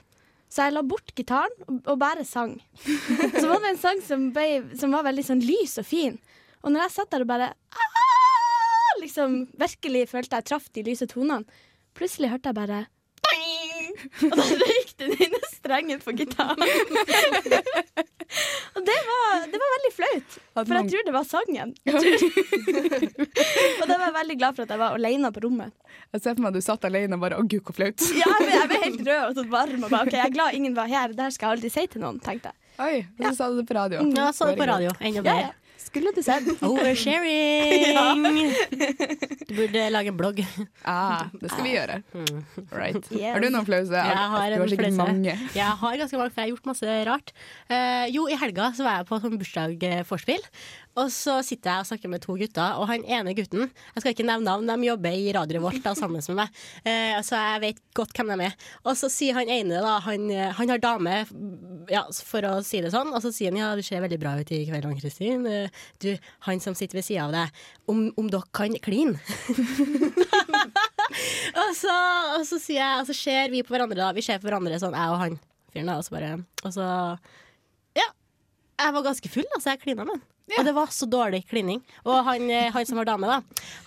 Så 0.52 0.66
jeg 0.66 0.74
la 0.76 0.82
bort 0.84 1.14
gitaren 1.16 1.54
og, 1.64 1.78
og 1.88 1.96
bare 2.02 2.26
sang. 2.28 2.58
Så 3.40 3.46
var 3.48 3.62
det 3.62 3.70
en 3.70 3.80
sang 3.80 4.02
som, 4.04 4.26
ble, 4.36 4.60
som 4.76 4.92
var 4.92 5.06
veldig 5.06 5.24
sånn 5.24 5.40
lys 5.40 5.78
og 5.80 5.86
fin. 5.88 6.18
Og 6.60 6.74
når 6.74 6.84
jeg 6.84 6.94
satt 6.98 7.14
der 7.14 7.24
og 7.24 7.30
bare 7.30 7.54
«Ah!» 7.72 8.02
liksom 9.00 9.46
virkelig 9.58 10.10
følte 10.10 10.38
jeg 10.38 10.48
traff 10.50 10.68
de 10.76 10.84
lyse 10.86 11.06
tonene, 11.10 11.46
plutselig 11.96 12.32
hørte 12.32 12.52
jeg 12.52 12.58
bare 12.58 12.84
Og 14.26 14.34
da 14.36 14.44
røyk 14.44 14.81
den 15.02 15.12
ene 15.26 15.40
strengen 15.52 16.00
på 16.02 16.10
gitaren. 16.16 16.58
og 18.76 18.80
det 18.86 18.98
var, 19.08 19.42
det 19.52 19.58
var 19.62 19.72
veldig 19.76 19.92
flaut, 19.96 20.36
for 20.54 20.74
jeg 20.78 20.90
tror 20.92 21.02
det 21.08 21.14
var 21.16 21.26
sangen. 21.28 21.68
Og 23.82 23.88
da 23.88 23.96
var 23.98 24.06
jeg 24.06 24.14
veldig 24.16 24.36
glad 24.40 24.56
for 24.56 24.62
at 24.64 24.72
jeg 24.72 24.80
var 24.80 24.96
alene 24.96 25.30
på 25.34 25.42
rommet. 25.44 25.72
Jeg 26.12 26.22
ser 26.24 26.36
for 26.36 26.42
meg 26.44 26.50
at 26.52 26.58
du 26.58 26.64
satt 26.64 26.84
alene 26.88 27.16
og 27.16 27.22
bare 27.24 27.38
Å, 27.40 27.44
gud, 27.44 27.62
hvor 27.66 27.74
flaut. 27.76 28.04
Ja, 28.20 28.28
ble, 28.38 28.50
jeg 28.52 28.68
ble 28.70 28.78
helt 28.86 29.02
rød 29.08 29.22
og 29.26 29.32
sånn 29.38 29.50
varm. 29.52 29.80
Og 29.86 29.90
bare, 29.92 30.04
ok, 30.08 30.14
Jeg 30.18 30.26
er 30.26 30.34
glad 30.34 30.58
ingen 30.58 30.74
var 30.76 30.88
her. 30.92 31.06
Det 31.16 31.24
her 31.26 31.34
skal 31.34 31.48
jeg 31.48 31.54
aldri 31.58 31.70
si 31.72 31.84
til 31.92 32.00
noen, 32.04 32.18
tenkte 32.24 32.52
jeg. 32.52 32.56
Oi, 32.82 32.96
og 33.18 33.22
så 33.28 33.34
sa 33.36 33.44
du 33.52 33.58
det 33.60 33.66
på 33.68 33.76
radio. 33.76 33.98
Ja, 34.08 34.28
jeg 34.30 34.36
sa 34.38 34.48
det 34.48 34.56
på 34.60 34.68
radio. 34.68 34.90
Enda 35.00 35.20
Ja, 35.28 35.36
ja. 35.48 35.52
Skulle 35.82 36.12
du 36.14 36.22
sett? 36.24 36.46
Oversharing! 36.62 38.52
Du 39.52 39.56
burde 39.58 39.82
lage 39.92 40.08
en 40.08 40.16
blogg. 40.16 40.38
Ah, 40.88 41.26
det 41.36 41.50
skal 41.50 41.66
vi 41.66 41.72
gjøre. 41.74 41.98
Right. 42.72 43.04
Yes. 43.12 43.34
Har 43.34 43.42
du 43.42 43.48
noen 43.52 43.66
flause? 43.68 43.92
Jeg 43.92 44.28
har 44.32 44.54
du 44.54 44.62
har 44.62 44.70
sikkert 44.72 44.96
mange. 44.96 45.34
Jeg 45.52 45.74
har 45.82 45.98
ganske 46.00 46.20
mange, 46.20 46.32
for 46.32 46.40
jeg 46.40 46.46
har 46.46 46.52
gjort 46.54 46.70
masse 46.70 46.94
rart. 47.08 47.34
Uh, 47.68 48.06
jo, 48.14 48.24
i 48.32 48.38
helga 48.40 48.70
så 48.76 48.86
var 48.86 49.02
jeg 49.02 49.08
på 49.10 49.18
sånn 49.20 49.36
bursdag-vorspiel. 49.42 50.46
Og 51.00 51.08
så 51.08 51.38
sitter 51.46 51.70
jeg 51.70 51.84
og 51.84 51.88
snakker 51.88 52.10
med 52.12 52.20
to 52.20 52.34
gutter, 52.36 52.74
og 52.76 52.84
han 52.90 53.04
ene 53.08 53.32
gutten 53.36 53.62
Jeg 53.64 54.02
skal 54.02 54.12
ikke 54.12 54.26
nevne 54.28 54.44
navn, 54.44 54.68
de 54.68 54.88
jobber 54.90 55.14
i 55.16 55.30
Radio 55.32 55.56
Revolt 55.56 55.86
sammen 55.96 56.20
med 56.20 56.36
meg, 56.36 56.58
eh, 56.84 57.16
så 57.24 57.38
jeg 57.38 57.62
vet 57.62 57.78
godt 57.96 58.12
hvem 58.18 58.32
de 58.34 58.48
er. 58.50 58.56
Og 58.84 58.98
så 59.00 59.08
sier 59.12 59.38
han 59.38 59.48
ene, 59.48 59.80
da, 59.80 59.94
han, 60.04 60.26
han 60.58 60.72
har 60.74 60.82
dame, 60.82 61.14
ja, 61.92 62.02
for 62.28 62.44
å 62.48 62.52
si 62.66 62.82
det 62.84 62.92
sånn, 62.92 63.12
og 63.14 63.24
så 63.24 63.32
sier 63.32 63.52
han 63.52 63.60
ja, 63.62 63.70
du 63.78 63.84
ser 63.86 64.04
veldig 64.04 64.20
bra 64.20 64.34
ut 64.40 64.52
i 64.52 64.64
kveld, 64.68 64.88
Ann-Kristin. 64.88 65.46
Eh, 65.48 65.80
Du, 66.02 66.10
han 66.48 66.60
som 66.60 66.74
sitter 66.76 66.98
ved 66.98 67.06
sida 67.06 67.24
av 67.28 67.32
deg, 67.34 67.62
om, 67.90 68.04
om 68.20 68.28
dere 68.32 68.48
kan 68.54 68.74
kline? 68.84 69.16
og, 71.62 71.70
så, 71.78 71.94
og 72.38 72.44
så 72.48 72.58
sier 72.58 72.80
jeg, 72.80 73.00
og 73.00 73.06
så 73.08 73.14
ser 73.16 73.52
vi 73.54 73.62
på 73.64 73.72
hverandre, 73.74 73.98
da. 74.00 74.12
Vi 74.16 74.24
ser 74.24 74.40
på 74.42 74.48
hverandre 74.50 74.80
sånn, 74.82 74.96
jeg 74.96 75.14
og 75.14 75.20
han 75.22 75.38
fyren, 75.72 75.88
da, 75.88 75.96
og 76.00 76.04
så 76.06 76.14
bare 76.16 76.34
Og 76.66 76.74
så 76.74 76.84
Ja. 77.98 78.08
Jeg 78.82 78.94
var 78.96 79.04
ganske 79.04 79.28
full, 79.30 79.46
altså. 79.54 79.70
Jeg 79.72 79.82
klina 79.84 80.04
med 80.04 80.16
han. 80.16 80.22
Og 80.58 80.66
det 80.66 80.74
var 80.76 80.90
så 80.92 81.06
dårlig 81.08 81.42
klining. 81.48 81.80
Og 82.04 82.24
han, 82.26 82.50
eh, 82.50 82.70
han 82.72 82.86
som 82.86 82.98
var 83.00 83.08
dame, 83.08 83.28
da, 83.28 83.40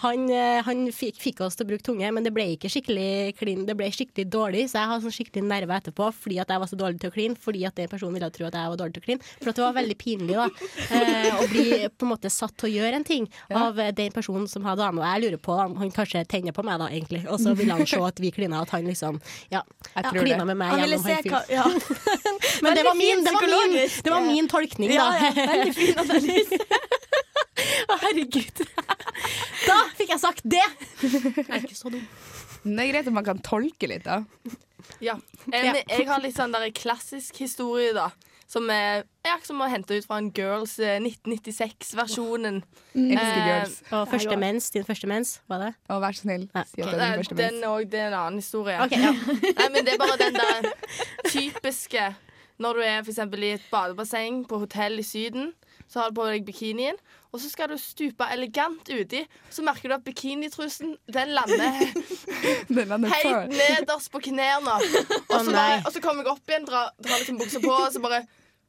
han, 0.04 0.26
eh, 0.30 0.62
han 0.66 0.86
fikk, 0.94 1.20
fikk 1.22 1.42
oss 1.46 1.58
til 1.58 1.66
å 1.66 1.70
bruke 1.70 1.86
tunge, 1.86 2.10
men 2.12 2.26
det 2.26 2.34
ble 2.36 2.48
ikke 2.56 2.72
skikkelig 2.72 3.36
klin, 3.40 3.66
det 3.68 3.76
ble 3.78 3.90
skikkelig 3.94 4.28
dårlig, 4.32 4.66
så 4.72 4.82
jeg 4.82 4.92
har 4.92 5.04
sånn 5.04 5.16
skikkelig 5.16 5.46
nerve 5.46 5.78
etterpå 5.78 6.10
fordi 6.16 6.40
at 6.42 6.52
jeg 6.52 6.62
var 6.62 6.72
så 6.72 6.80
dårlig 6.80 7.02
til 7.02 7.12
å 7.12 7.16
kline, 7.16 7.40
fordi 7.42 7.66
at 7.68 7.78
den 7.78 7.92
personen 7.92 8.18
ville 8.18 8.30
tro 8.34 8.48
at 8.48 8.58
jeg 8.58 8.72
var 8.74 8.80
dårlig 8.82 8.98
til 8.98 9.04
å 9.04 9.08
kline. 9.10 9.30
For 9.42 9.52
at 9.52 9.60
det 9.60 9.66
var 9.66 9.78
veldig 9.78 9.98
pinlig 10.02 10.40
da, 10.40 10.48
eh, 10.90 11.30
å 11.36 11.48
bli 11.52 11.68
på 11.90 12.08
en 12.08 12.14
måte 12.14 12.32
satt 12.34 12.56
til 12.60 12.70
å 12.70 12.74
gjøre 12.76 13.02
en 13.02 13.08
ting 13.08 13.30
av 13.54 13.80
den 13.96 14.16
personen 14.16 14.48
som 14.50 14.66
har 14.66 14.80
dame. 14.80 15.04
Og 15.04 15.08
jeg 15.08 15.26
lurer 15.26 15.42
på 15.42 15.58
om 15.66 15.78
han 15.82 15.94
kanskje 15.94 16.26
tenner 16.30 16.56
på 16.56 16.66
meg 16.66 16.80
da, 16.82 16.90
egentlig, 16.90 17.26
og 17.30 17.40
så 17.42 17.56
ville 17.58 17.76
han 17.76 17.88
se 17.90 18.02
at 18.06 18.22
vi 18.22 18.32
klina, 18.36 18.64
at 18.66 18.74
han 18.76 18.88
liksom 18.88 19.20
ja, 19.54 19.62
ja 19.96 20.12
klina 20.16 20.46
med 20.48 20.60
meg 20.60 20.80
gjennom 20.80 21.06
han 21.06 21.24
fyren. 21.24 21.52
ja. 21.52 21.66
Men 22.64 22.76
det 22.78 22.84
var, 22.86 22.96
min, 22.96 23.24
det, 23.24 23.32
var 23.34 23.48
min, 23.48 23.90
det 24.04 24.12
var 24.12 24.22
min 24.26 24.48
tolkning, 24.48 24.92
da. 24.96 25.08
ja, 25.20 25.32
veldig 25.36 25.74
fin 25.76 26.00
analyse. 26.00 26.55
Å, 27.92 27.98
herregud. 28.02 28.62
Da 29.66 29.78
fikk 29.96 30.12
jeg 30.14 30.22
sagt 30.22 30.44
det! 30.44 30.64
Jeg 31.02 31.46
er 31.46 31.64
ikke 31.64 31.78
så 31.78 31.92
dum. 31.94 32.04
Men 32.66 32.78
Det 32.80 32.84
er 32.86 32.92
greit 32.94 33.10
at 33.10 33.16
man 33.16 33.26
kan 33.28 33.42
tolke 33.46 33.90
litt, 33.90 34.06
da. 34.08 34.22
Ja. 35.04 35.16
En, 35.52 35.76
jeg 35.78 36.08
har 36.10 36.22
litt 36.24 36.38
sånn 36.38 36.54
der 36.56 36.68
klassisk 36.76 37.38
historie, 37.42 37.94
da. 37.96 38.10
Som 38.50 38.70
er 38.70 39.04
ja, 39.26 39.40
som 39.42 39.62
å 39.62 39.68
hente 39.70 39.96
ut 39.98 40.06
fra 40.06 40.20
en 40.22 40.28
Girls 40.36 40.76
eh, 40.78 41.00
1996-versjonen. 41.02 42.60
Elsker 42.94 43.40
Eh, 43.40 43.48
girls. 43.50 43.80
Og 43.90 44.04
første 44.12 44.38
mens, 44.38 44.68
din 44.74 44.86
første 44.86 45.10
mens, 45.10 45.32
var 45.50 45.64
det? 45.64 45.72
Å, 45.90 45.98
vær 46.04 46.14
så 46.18 46.28
snill, 46.28 46.46
si 46.70 46.84
at 46.86 46.94
det 46.94 46.94
er 46.94 47.16
din 47.16 47.24
første 47.24 47.38
den 47.40 47.58
mens. 47.64 47.90
det 47.90 48.04
er 48.04 48.12
en 48.12 48.18
annen 48.20 48.44
historie. 48.44 48.78
Ok, 48.86 48.94
ja. 49.02 49.14
Nei, 49.60 49.68
men 49.74 49.88
det 49.88 49.96
er 49.96 50.02
bare 50.04 50.20
den 50.22 50.38
der 50.38 50.70
typiske 51.32 52.12
når 52.62 52.78
du 52.78 52.86
er 52.86 53.00
for 53.02 53.12
eksempel 53.12 53.44
i 53.44 53.50
et 53.58 53.66
badebasseng 53.74 54.44
på 54.48 54.62
hotell 54.62 55.02
i 55.02 55.04
Syden. 55.04 55.50
Så 55.88 56.02
har 56.02 56.10
du 56.10 56.18
på 56.18 56.26
deg 56.28 56.46
bikinien, 56.48 56.98
og 57.30 57.42
så 57.42 57.50
skal 57.52 57.70
du 57.70 57.78
stupe 57.80 58.26
elegant 58.34 58.90
uti. 58.90 59.22
Så 59.54 59.64
merker 59.66 59.92
du 59.92 59.98
at 59.98 60.06
bikinitrusen 60.06 60.96
den 61.12 61.34
lander 61.36 61.82
Den 62.76 62.88
lander 62.90 63.12
helt 63.14 63.54
nederst 63.54 64.12
på 64.14 64.22
knærne. 64.30 64.80
Og, 65.36 65.52
og 65.86 65.92
så 65.92 66.02
kommer 66.02 66.24
jeg 66.24 66.32
opp 66.32 66.50
igjen, 66.50 66.66
drar, 66.68 66.94
drar 67.04 67.20
liksom 67.22 67.38
buksa 67.42 67.60
på, 67.60 67.72
og 67.74 67.92
så 67.94 68.00
bare 68.04 68.22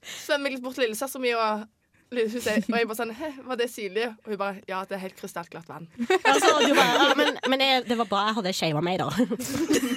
svømmer 0.02 0.50
jeg 0.50 0.56
litt 0.56 0.64
bort 0.64 0.76
til 0.76 0.86
lillesøstera 0.86 1.22
mi. 1.22 1.32
Og, 1.38 1.66
sier- 2.10 2.62
og 2.70 2.76
jeg 2.78 2.86
bare 2.86 2.96
sånn 2.98 3.10
Hæ, 3.18 3.28
var 3.48 3.56
det 3.58 3.66
syrlig? 3.72 4.06
Og 4.24 4.30
hun 4.30 4.38
bare 4.38 4.60
Ja, 4.70 4.84
det 4.86 4.94
er 4.96 5.02
helt 5.02 5.16
krystallklart 5.18 5.66
vann. 5.68 5.88
Altså, 6.30 6.52
du 6.62 6.74
bare, 6.76 6.94
ja, 7.02 7.14
men 7.18 7.38
men 7.50 7.60
jeg, 7.64 7.84
det 7.88 7.96
var 7.98 8.06
bra 8.10 8.20
jeg 8.28 8.36
hadde 8.38 8.52
shava 8.54 8.82
meg, 8.84 9.00
da. 9.02 9.08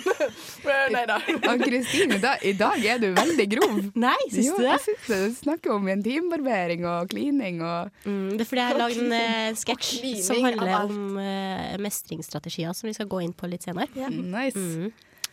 Nei 0.94 1.04
da. 1.10 1.18
Ann 1.50 1.62
Kristine, 1.62 2.18
i, 2.18 2.22
dag- 2.24 2.44
i 2.46 2.54
dag 2.58 2.86
er 2.86 3.00
du 3.02 3.08
veldig 3.18 3.46
grov. 3.52 3.78
Nei, 4.00 4.16
syns 4.32 4.50
du 4.56 4.62
det? 4.64 4.72
jeg 4.72 4.84
syns 4.88 5.08
det. 5.10 5.20
Du 5.30 5.38
snakker 5.40 5.74
om 5.76 5.88
intimbarbering 5.94 6.86
og 6.90 7.10
klining 7.14 7.62
og 7.66 7.90
Mm, 8.06 8.38
det 8.38 8.42
er 8.46 8.48
fordi 8.50 8.62
jeg 8.62 8.70
har 8.72 8.80
lagd 8.80 9.00
en 9.04 9.14
uh, 9.14 9.56
sketsj 9.60 10.12
som 10.24 10.40
handler 10.44 10.74
om 10.86 11.18
uh, 11.20 11.78
mestringsstrategier, 11.84 12.74
som 12.78 12.88
vi 12.90 12.94
skal 12.98 13.10
gå 13.12 13.22
inn 13.26 13.34
på 13.38 13.50
litt 13.52 13.66
senere. 13.66 13.90
Ja, 13.98 14.10
nice. 14.10 14.58
Mm. 14.58 14.92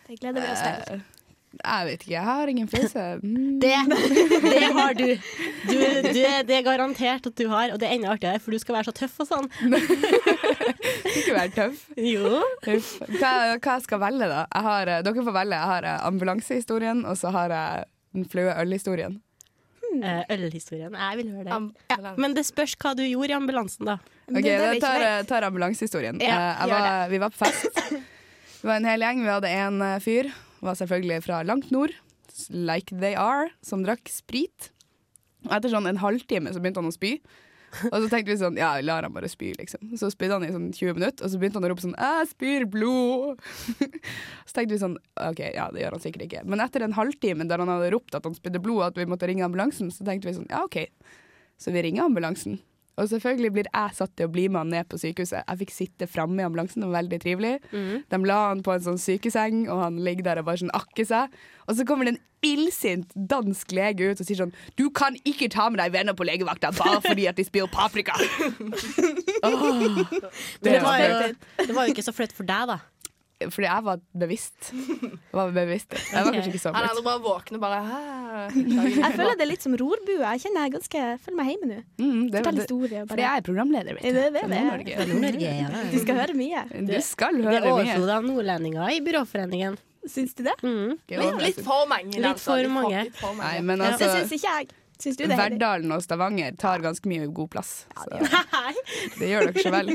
det 0.08 0.18
gleder 0.20 0.42
vi 0.44 0.50
oss 0.52 0.64
til. 0.66 1.04
Jeg 1.64 1.86
vet 1.88 2.02
ikke, 2.04 2.12
jeg 2.14 2.24
har 2.26 2.50
ingen 2.52 2.68
flause. 2.70 3.04
Mm. 3.22 3.58
Det, 3.62 3.72
det 4.46 4.62
har 4.76 4.94
du. 4.98 5.06
du, 5.68 5.76
du. 5.76 6.22
Det 6.46 6.56
er 6.58 6.62
garantert 6.66 7.26
at 7.30 7.36
du 7.40 7.46
har, 7.50 7.72
og 7.74 7.80
det 7.82 7.88
er 7.88 7.96
enda 7.96 8.12
artigere, 8.14 8.40
for 8.44 8.52
du 8.54 8.58
skal 8.62 8.76
være 8.78 8.88
så 8.90 8.94
tøff 9.00 9.16
og 9.24 9.28
sånn. 9.30 9.48
Ikke 11.16 11.34
være 11.36 11.52
tøff. 11.56 11.84
Jo. 11.98 12.40
Uff. 12.74 12.90
Hva, 13.18 13.32
hva 13.56 13.76
jeg 13.76 13.84
skal 13.86 14.02
velge, 14.02 14.28
da? 14.30 14.42
Jeg 14.52 14.66
har, 14.68 14.90
eh, 14.96 15.02
dere 15.06 15.24
får 15.28 15.36
velge. 15.40 15.60
Jeg 15.60 15.70
har 15.72 15.88
eh, 15.92 16.06
ambulansehistorien, 16.10 17.04
og 17.08 17.16
så 17.20 17.32
har 17.34 17.54
jeg 17.54 17.86
den 18.16 18.28
flaue 18.32 18.54
ølhistorien. 18.62 19.18
Eh, 19.96 20.22
Ølhistorien. 20.34 20.92
Jeg 20.92 21.16
vil 21.22 21.30
høre 21.32 21.44
det. 21.46 21.52
Am- 21.56 21.70
Ja, 21.88 22.14
men 22.20 22.34
det 22.36 22.44
spørs 22.44 22.74
hva 22.82 22.90
du 22.98 23.02
gjorde 23.06 23.32
i 23.32 23.36
ambulansen, 23.36 23.86
da. 23.88 23.94
Ok, 24.28 24.42
det 24.42 24.52
Jeg 24.52 24.80
tar, 24.82 25.04
tar 25.30 25.46
ambulansehistorien. 25.48 26.18
Ja, 26.20 27.06
vi 27.08 27.20
var 27.22 27.30
på 27.32 27.44
fest. 27.46 27.80
Vi 27.92 28.66
var 28.68 28.76
en 28.80 28.88
hel 28.88 29.00
gjeng. 29.06 29.22
Vi 29.24 29.30
hadde 29.30 29.52
en 29.62 29.80
eh, 29.86 29.98
fyr, 30.04 30.28
var 30.66 30.78
selvfølgelig 30.78 31.22
fra 31.24 31.42
langt 31.46 31.72
nord, 31.74 31.94
like 32.50 32.94
they 32.94 33.16
are, 33.16 33.48
som 33.64 33.84
drakk 33.86 34.10
sprit. 34.12 34.70
Og 35.46 35.54
etter 35.56 35.72
sånn 35.72 35.88
en 35.88 36.02
halvtime 36.02 36.52
så 36.52 36.62
begynte 36.62 36.82
han 36.82 36.90
å 36.90 36.94
spy. 36.94 37.16
Og 37.90 37.96
så 38.00 38.08
tenkte 38.08 38.30
vi 38.30 38.38
sånn, 38.40 38.56
ja, 38.58 38.70
lar 38.84 39.04
han 39.04 39.14
bare 39.14 39.28
spy, 39.28 39.50
liksom. 39.58 39.96
Så 40.00 40.08
spydde 40.12 40.38
han 40.38 40.46
i 40.46 40.52
sånn 40.54 40.68
20 40.72 40.96
minutter, 40.96 41.26
og 41.26 41.32
så 41.32 41.40
begynte 41.40 41.60
han 41.60 41.66
å 41.66 41.70
rope 41.72 41.84
sånn 41.84 41.96
'Jeg 41.98 42.30
spyr 42.30 42.64
blod'. 42.72 43.42
så 44.48 44.52
tenkte 44.54 44.74
vi 44.74 44.80
sånn, 44.80 44.96
OK, 45.20 45.42
ja, 45.54 45.68
det 45.74 45.82
gjør 45.82 45.98
han 45.98 46.04
sikkert 46.04 46.26
ikke. 46.28 46.44
Men 46.46 46.62
etter 46.64 46.86
en 46.86 46.96
halvtime 46.96 47.48
der 47.48 47.62
han 47.62 47.72
hadde 47.72 47.92
ropt 47.92 48.16
at 48.16 48.24
han 48.24 48.36
spydde 48.38 48.62
blod, 48.62 48.80
og 48.80 48.86
at 48.88 49.00
vi 49.00 49.08
måtte 49.10 49.28
ringe 49.28 49.44
ambulansen, 49.44 49.90
så 49.92 50.06
tenkte 50.06 50.30
vi 50.30 50.38
sånn, 50.38 50.48
ja, 50.50 50.64
OK. 50.64 50.88
Så 51.60 51.72
vi 51.74 51.84
ringer 51.84 52.06
ambulansen. 52.06 52.60
Og 52.96 53.10
selvfølgelig 53.10 53.52
blir 53.52 53.66
jeg 53.68 53.96
satt 53.98 54.14
til 54.16 54.28
å 54.28 54.32
bli 54.32 54.46
med 54.48 54.62
han 54.62 54.70
ned 54.72 54.88
på 54.88 55.00
sykehuset. 55.00 55.42
Jeg 55.42 55.60
fikk 55.62 55.74
sitte 55.74 56.08
framme 56.08 56.40
i 56.40 56.46
ambulansen, 56.46 56.80
det 56.80 56.88
var 56.88 57.02
veldig 57.02 57.18
trivelig. 57.20 57.54
De 58.12 58.20
la 58.24 58.38
han 58.48 58.62
på 58.64 58.72
en 58.72 58.86
sånn 58.86 59.00
sykeseng, 59.02 59.66
og 59.68 59.82
han 59.84 60.00
ligger 60.06 60.30
der 60.30 60.40
og 60.40 60.48
bare 60.48 60.62
sånn 60.64 60.72
akker 60.76 61.08
seg. 61.08 61.36
Og 61.66 61.76
så 61.76 61.84
kommer 61.88 62.08
det 62.08 62.16
en 62.16 62.22
illsint 62.46 63.12
dansk 63.16 63.72
lege 63.74 64.10
ut 64.10 64.20
og 64.20 64.26
sier 64.28 64.38
sånn 64.38 64.52
Du 64.78 64.84
kan 64.94 65.16
ikke 65.26 65.48
ta 65.52 65.68
med 65.72 65.80
deg 65.80 65.94
venner 65.94 66.14
på 66.16 66.26
legevakta 66.28 66.70
bare 66.76 67.00
fordi 67.04 67.24
at 67.30 67.38
de 67.38 67.46
spyr 67.46 67.66
paprika! 67.72 68.14
oh, 69.46 69.80
det, 69.80 70.20
det 70.62 70.76
var, 70.82 70.84
var 70.84 71.00
jo, 71.00 71.32
det 71.64 71.74
var 71.74 71.88
jo 71.88 71.96
ikke 71.96 72.06
så 72.06 72.14
flaut 72.14 72.34
for 72.36 72.48
deg, 72.48 72.68
da. 72.70 72.78
Fordi 73.36 73.66
jeg 73.68 73.84
var 73.84 73.98
bevisst. 74.16 74.70
Jeg 74.72 75.18
var 75.38 75.50
bevisst. 75.52 75.92
Jeg 75.92 76.24
var 76.24 76.32
kanskje 76.32 76.52
ikke 76.54 76.60
så 76.62 76.70
Han 76.72 76.86
flaut. 76.88 77.04
bare 77.04 77.20
våkner 77.26 77.60
bare 77.60 77.80
Hæ? 77.84 77.98
Jeg 78.56 79.10
føler 79.18 79.34
det 79.36 79.44
er 79.44 79.50
litt 79.50 79.66
som 79.66 79.74
rorbue. 79.76 80.22
Jeg 80.22 80.40
kjenner 80.46 80.64
jeg 80.64 80.72
ganske, 80.76 81.02
jeg 81.10 81.18
føler 81.26 81.36
meg 81.36 81.50
hjemme 81.52 81.68
nå. 81.68 81.76
Mm, 82.00 82.22
det, 82.32 82.40
Fortell 82.40 82.60
det, 82.62 82.68
Bare. 82.70 83.08
fordi 83.10 83.26
jeg 83.26 83.42
er 83.42 83.44
programleder, 83.50 83.98
vet 83.98 84.06
du. 84.06 84.16
Det, 84.16 84.24
det 84.32 84.44
det. 84.54 84.62
Nord-Norge. 85.10 85.50
Ja. 85.60 85.82
Du 85.92 85.98
skal 86.00 86.20
høre 86.22 86.38
mye. 86.38 86.64
Du 86.88 86.94
skal 87.04 87.42
Det 87.42 87.52
er 87.58 87.60
mye. 87.60 87.74
overflod 87.74 88.14
av 88.16 88.24
nordlendinger 88.30 88.96
i 88.96 89.02
Byråforeningen. 89.04 89.76
Syns 90.06 90.32
du 90.38 90.44
det? 90.46 90.54
Mm. 90.62 90.96
Litt, 91.10 91.40
litt 91.42 91.60
for 91.66 91.84
mange. 91.90 92.14
Litt 92.16 92.28
altså. 92.30 92.54
for 92.56 92.72
mange. 92.72 93.04
litt 93.08 93.16
for 93.20 93.34
Nei, 93.34 93.56
mange. 93.58 93.62
men 93.68 93.84
Ja. 93.84 93.90
Det 93.96 94.06
altså 94.06 94.20
syns 94.20 94.32
ikke 94.38 94.52
jeg. 94.56 94.68
Syns 94.98 95.18
du 95.18 95.26
det? 95.26 95.36
Verdalen 95.36 95.92
og 95.92 96.02
Stavanger 96.04 96.56
tar 96.56 96.80
ganske 96.84 97.08
mye 97.10 97.28
god 97.36 97.50
plass. 97.52 97.72
Så 98.00 98.20
det 99.20 99.28
gjør 99.28 99.50
dere 99.50 99.64
så 99.64 99.72
vel. 99.74 99.92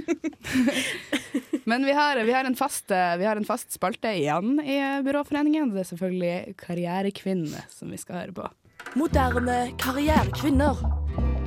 Men 1.69 1.85
vi 1.85 1.93
har, 1.97 2.21
vi 2.25 2.33
har, 2.33 2.45
en, 2.45 2.57
fast, 2.57 2.91
eh, 2.93 3.17
vi 3.17 3.25
har 3.25 3.37
en 3.37 3.47
fast 3.47 3.73
spalte 3.73 4.13
igjen 4.17 4.59
i 4.61 4.77
Byråforeningen. 5.05 5.73
Det 5.73 5.83
er 5.83 5.89
selvfølgelig 5.91 6.55
Karrierekvinnene 6.61 7.65
som 7.73 7.93
vi 7.93 8.01
skal 8.01 8.21
høre 8.21 8.35
på. 8.41 8.49
Moderne 8.97 9.71
karrierekvinner. 9.79 10.81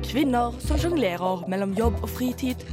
Kvinner 0.05 0.55
som 0.63 0.79
sjonglerer 0.79 1.43
mellom 1.51 1.75
jobb 1.77 1.99
og 2.03 2.09
fritid. 2.15 2.63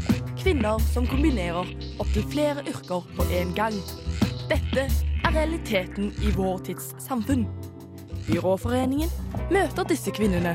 Kvinner 0.41 0.81
som 0.93 1.07
kombinerer 1.09 1.69
opptil 2.03 2.25
flere 2.33 2.65
yrker 2.69 3.05
på 3.17 3.27
en 3.39 3.53
gang. 3.57 3.77
Dette 4.51 4.87
er 4.89 5.35
realiteten 5.35 6.11
i 6.23 6.33
vår 6.37 6.65
tids 6.69 6.93
samfunn. 7.03 7.47
Byråforeningen 8.27 9.11
møter 9.53 9.87
disse 9.89 10.13
kvinnene, 10.15 10.55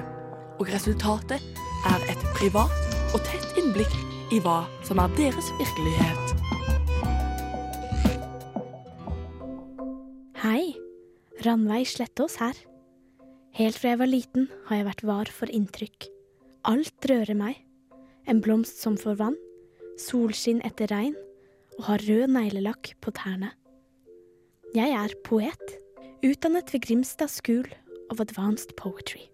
og 0.58 0.70
resultatet 0.74 1.44
er 1.88 2.06
et 2.12 2.24
privat 2.38 3.14
og 3.14 3.22
tett 3.26 3.60
innblikk 3.60 3.94
i 4.34 4.40
hva 4.44 4.64
som 4.86 5.00
er 5.02 5.14
deres 5.18 5.50
virkelighet. 5.60 6.34
Hei, 10.42 10.74
Ranveig 11.46 11.88
Slettås 11.90 12.38
her. 12.42 12.58
Helt 13.58 13.78
fra 13.78 13.94
jeg 13.94 14.02
var 14.02 14.10
liten 14.12 14.50
har 14.68 14.82
jeg 14.82 14.90
vært 14.90 15.06
var 15.08 15.32
for 15.34 15.54
inntrykk. 15.54 16.10
Alt 16.68 17.10
rører 17.10 17.38
meg. 17.38 17.62
En 18.28 18.42
blomst 18.44 18.82
som 18.84 18.98
får 19.00 19.22
vann, 19.22 19.38
solskinn 20.02 20.60
etter 20.68 20.92
regn, 20.92 21.16
og 21.78 21.88
har 21.92 22.04
rød 22.10 22.34
neglelakk 22.34 22.92
på 23.02 23.14
tærne. 23.16 23.54
Jeg 24.76 24.92
er 24.92 25.16
poet, 25.24 25.78
utdannet 26.26 26.74
ved 26.74 26.84
Grimstad 26.84 27.32
School 27.32 27.66
of 28.12 28.20
Advanced 28.20 28.76
Poetry. 28.76 29.30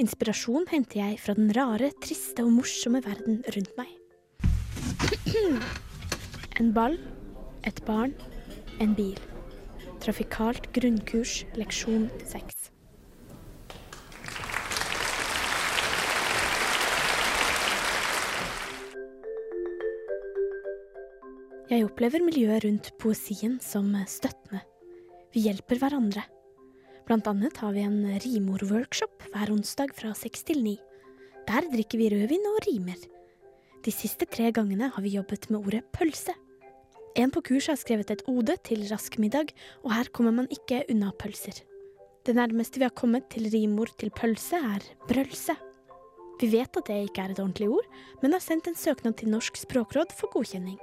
Inspirasjon 0.00 0.64
henter 0.70 1.02
jeg 1.02 1.18
fra 1.20 1.34
den 1.36 1.50
rare, 1.52 1.90
triste 2.00 2.40
og 2.46 2.54
morsomme 2.54 3.02
verden 3.04 3.42
rundt 3.52 3.74
meg. 3.76 3.90
En 6.60 6.70
ball, 6.72 6.98
et 7.68 7.78
barn, 7.84 8.12
en 8.80 8.92
bil. 8.96 9.18
Trafikalt 10.00 10.70
grunnkurs, 10.72 11.42
leksjon 11.56 12.08
6. 12.28 12.68
Jeg 21.72 21.88
opplever 21.88 22.24
miljøet 22.24 22.64
rundt 22.64 22.92
poesien 23.00 23.58
som 23.64 23.92
støttende. 24.08 24.64
Vi 25.32 25.44
hjelper 25.48 25.80
hverandre. 25.80 26.24
Blant 27.12 27.26
annet 27.28 27.58
har 27.60 27.74
vi 27.76 27.82
en 27.84 28.06
rimordworkshop 28.24 29.26
hver 29.34 29.50
onsdag 29.52 29.90
fra 29.92 30.14
seks 30.16 30.46
til 30.48 30.62
ni. 30.64 30.78
Der 31.44 31.66
drikker 31.68 32.00
vi 32.00 32.06
rødvin 32.08 32.48
og 32.48 32.62
rimer. 32.64 32.96
De 33.84 33.92
siste 33.92 34.24
tre 34.24 34.48
gangene 34.48 34.88
har 34.94 35.04
vi 35.04 35.12
jobbet 35.18 35.50
med 35.50 35.58
ordet 35.58 35.82
pølse. 35.92 36.32
En 37.20 37.28
på 37.28 37.44
kurset 37.44 37.74
har 37.74 37.82
skrevet 37.82 38.14
et 38.16 38.24
ode 38.32 38.56
til 38.64 38.88
rask 38.88 39.20
middag, 39.20 39.52
og 39.84 39.92
her 39.92 40.08
kommer 40.08 40.32
man 40.32 40.48
ikke 40.56 40.86
unna 40.88 41.12
pølser. 41.12 41.60
Det 42.24 42.32
nærmeste 42.32 42.80
vi 42.80 42.88
har 42.88 42.96
kommet 42.96 43.28
til 43.28 43.52
rimord 43.52 43.92
til 44.00 44.08
pølse, 44.08 44.56
er 44.56 44.80
brølse. 45.04 45.60
Vi 46.40 46.48
vet 46.56 46.80
at 46.80 46.88
det 46.88 47.00
ikke 47.10 47.28
er 47.28 47.36
et 47.36 47.44
ordentlig 47.44 47.68
ord, 47.76 47.94
men 48.22 48.32
har 48.32 48.40
sendt 48.40 48.72
en 48.72 48.84
søknad 48.88 49.20
til 49.20 49.36
Norsk 49.36 49.60
språkråd 49.66 50.16
for 50.16 50.32
godkjenning. 50.32 50.80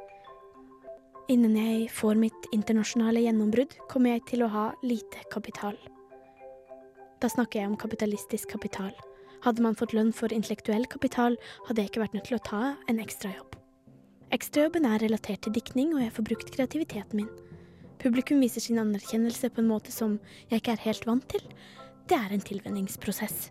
Innen 1.33 1.57
jeg 1.57 1.89
får 1.89 2.21
mitt 2.21 2.53
internasjonale 2.53 3.25
gjennombrudd, 3.25 3.79
kommer 3.89 4.19
jeg 4.19 4.29
til 4.29 4.45
å 4.45 4.53
ha 4.53 4.73
lite 4.85 5.25
kapital. 5.33 5.73
Da 7.19 7.27
snakker 7.27 7.59
jeg 7.59 7.67
om 7.67 7.75
kapitalistisk 7.75 8.53
kapital. 8.53 8.93
Hadde 9.43 9.63
man 9.63 9.75
fått 9.75 9.91
lønn 9.95 10.13
for 10.15 10.31
intellektuell 10.31 10.85
kapital, 10.87 11.35
hadde 11.67 11.83
jeg 11.83 11.91
ikke 11.91 12.03
vært 12.05 12.15
nødt 12.15 12.29
til 12.29 12.37
å 12.37 12.45
ta 12.47 12.61
en 12.91 13.01
ekstrajobb. 13.03 13.57
Ekstrajobben 14.35 14.87
er 14.87 15.03
relatert 15.03 15.43
til 15.43 15.55
diktning, 15.55 15.91
og 15.95 16.03
jeg 16.03 16.13
får 16.15 16.27
brukt 16.29 16.51
kreativiteten 16.55 17.19
min. 17.19 17.29
Publikum 17.99 18.39
viser 18.39 18.63
sin 18.63 18.79
anerkjennelse 18.79 19.51
på 19.51 19.59
en 19.59 19.67
måte 19.67 19.91
som 19.91 20.15
jeg 20.47 20.61
ikke 20.61 20.77
er 20.77 20.85
helt 20.85 21.07
vant 21.09 21.27
til. 21.27 21.43
Det 22.07 22.15
er 22.15 22.31
en 22.31 22.45
tilvenningsprosess. 22.45 23.49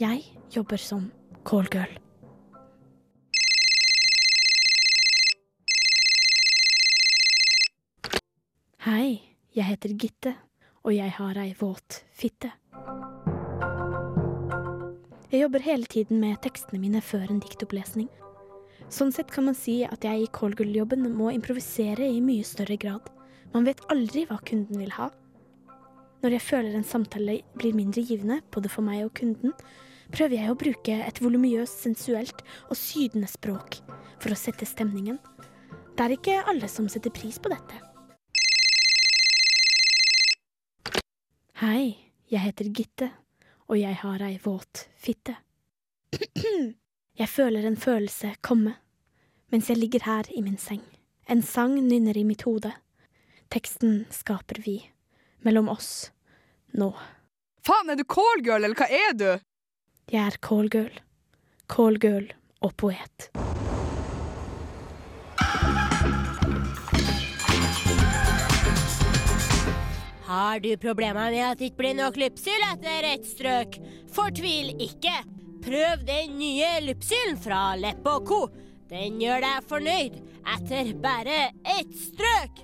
Jeg 0.00 0.24
jobber 0.54 0.80
som 0.80 1.10
callgirl. 1.44 1.92
Hei, 8.80 9.20
jeg 9.52 9.68
heter 9.74 9.92
Gitte, 9.92 10.38
og 10.84 10.94
jeg 10.94 11.12
har 11.18 11.38
ei 11.40 11.52
våt 11.58 12.02
fitte. 12.16 12.52
Jeg 15.30 15.44
jobber 15.44 15.62
hele 15.62 15.86
tiden 15.86 16.18
med 16.22 16.40
tekstene 16.42 16.80
mine 16.82 17.02
før 17.04 17.28
en 17.28 17.42
diktopplesning. 17.42 18.08
Sånn 18.90 19.12
sett 19.14 19.30
kan 19.30 19.46
man 19.46 19.54
si 19.54 19.84
at 19.86 20.02
jeg 20.02 20.24
i 20.24 20.30
callgirl-jobben 20.34 21.04
må 21.14 21.30
improvisere 21.30 22.08
i 22.08 22.22
mye 22.24 22.46
større 22.46 22.78
grad. 22.80 23.06
Man 23.52 23.66
vet 23.68 23.82
aldri 23.92 24.24
hva 24.26 24.40
kunden 24.46 24.80
vil 24.80 24.90
ha. 24.96 25.10
Når 26.24 26.34
jeg 26.34 26.44
føler 26.44 26.74
en 26.76 26.86
samtale 26.86 27.38
blir 27.56 27.76
mindre 27.76 28.02
givende, 28.04 28.40
både 28.50 28.72
for 28.72 28.84
meg 28.84 29.04
og 29.06 29.14
kunden, 29.20 29.54
prøver 30.10 30.40
jeg 30.40 30.50
å 30.50 30.58
bruke 30.58 30.96
et 31.06 31.20
volumiøst, 31.22 31.84
sensuelt 31.86 32.42
og 32.66 32.78
sydende 32.78 33.30
språk 33.30 33.78
for 34.18 34.34
å 34.34 34.38
sette 34.38 34.66
stemningen. 34.68 35.20
Det 35.94 36.06
er 36.06 36.16
ikke 36.16 36.40
alle 36.50 36.68
som 36.72 36.90
setter 36.90 37.14
pris 37.14 37.38
på 37.38 37.52
dette. 37.52 37.89
Hei, 41.60 41.92
jeg 42.32 42.40
heter 42.40 42.68
Gitte, 42.72 43.06
og 43.68 43.76
jeg 43.76 43.98
har 44.00 44.22
ei 44.24 44.38
våt 44.40 44.86
fitte. 44.96 45.34
Jeg 47.20 47.28
føler 47.28 47.66
en 47.68 47.76
følelse 47.76 48.30
komme 48.40 48.72
mens 49.52 49.68
jeg 49.68 49.76
ligger 49.76 50.06
her 50.06 50.30
i 50.32 50.40
min 50.40 50.56
seng. 50.56 50.80
En 51.28 51.42
sang 51.44 51.74
nynner 51.76 52.16
i 52.16 52.24
mitt 52.24 52.46
hode. 52.48 52.70
Teksten 53.52 54.06
skaper 54.14 54.62
vi, 54.64 54.78
mellom 55.44 55.68
oss, 55.68 56.12
nå. 56.72 56.94
Faen, 57.66 57.92
er 57.92 58.00
du 58.00 58.06
callgirl, 58.08 58.64
eller 58.64 58.78
hva 58.80 58.88
er 58.88 59.12
du? 59.20 59.28
Jeg 60.08 60.22
er 60.32 60.40
callgirl. 60.40 60.96
Callgirl 61.68 62.30
og 62.64 62.76
poet. 62.80 63.28
Har 70.30 70.60
du 70.60 70.76
problemer 70.76 71.32
med 71.34 71.42
at 71.42 71.58
det 71.58 71.72
ikke 71.72 71.80
blir 71.80 71.94
nok 71.98 72.14
Lypsyl 72.20 72.62
etter 72.68 73.06
ett 73.08 73.24
strøk? 73.26 73.80
Fortvil 74.14 74.68
ikke. 74.78 75.10
Prøv 75.64 76.04
den 76.06 76.36
nye 76.38 76.68
Lypsylen 76.84 77.34
fra 77.42 77.74
Lepp 77.74 78.06
og 78.06 78.28
Co. 78.28 78.38
Den 78.92 79.18
gjør 79.18 79.42
deg 79.42 79.66
fornøyd 79.72 80.20
etter 80.54 80.92
bare 81.02 81.40
ett 81.74 81.90
strøk. 81.98 82.62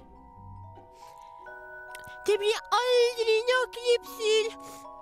Det 2.30 2.38
blir 2.38 2.62
aldri 2.78 3.36
nok 3.50 3.82
Lypsyl. 3.88 4.48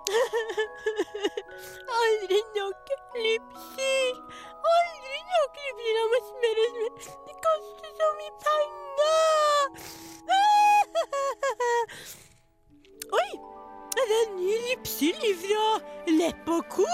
aldri 2.01 2.41
nok 2.57 2.93
Lypsyl. 3.21 4.19
Aldri 4.73 5.23
nok 5.37 5.63
Lypsyl. 5.69 5.95
Jeg 6.01 6.09
må 6.17 6.19
smøre 6.33 6.67
smør. 6.73 6.93
Det 7.29 7.41
koster 7.45 7.89
så 8.01 8.13
mye 8.17 8.35
penger. 8.49 9.69
Oi! 13.13 13.31
Er 13.95 14.05
det 14.09 14.19
en 14.27 14.35
ny 14.37 14.53
ripsyl 14.69 15.19
fra 15.41 15.65
Lepp 16.07 16.49
og 16.49 16.63
Co? 16.69 16.85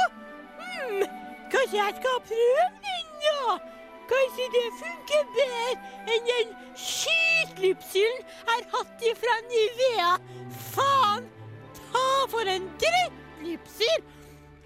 Hmm, 0.59 1.03
kanskje 1.51 1.77
jeg 1.77 1.93
skal 1.99 2.17
prøve 2.27 2.65
den, 2.85 3.05
da? 3.23 3.55
Kanskje 4.11 4.47
det 4.55 4.67
funker 4.79 5.23
bedre 5.35 5.69
enn 6.11 6.25
den 6.27 6.51
skitlypsylen 6.75 8.21
jeg 8.21 8.49
har 8.49 8.63
hatt 8.73 9.05
ifra 9.11 9.37
Nivea. 9.47 10.11
Faen! 10.73 11.29
Ta 11.79 12.07
for 12.33 12.51
en 12.55 12.67
drittlipsyl! 12.81 14.03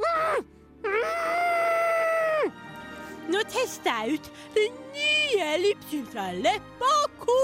Mm, 0.02 0.42
mm. 0.90 2.50
Nå 3.30 3.46
tester 3.54 4.02
jeg 4.02 4.18
ut 4.18 4.32
den 4.58 4.82
nye 4.98 5.54
lipsylen 5.62 6.10
fra 6.10 6.32
Lepp 6.34 6.90
og 6.90 7.22
Co. 7.22 7.40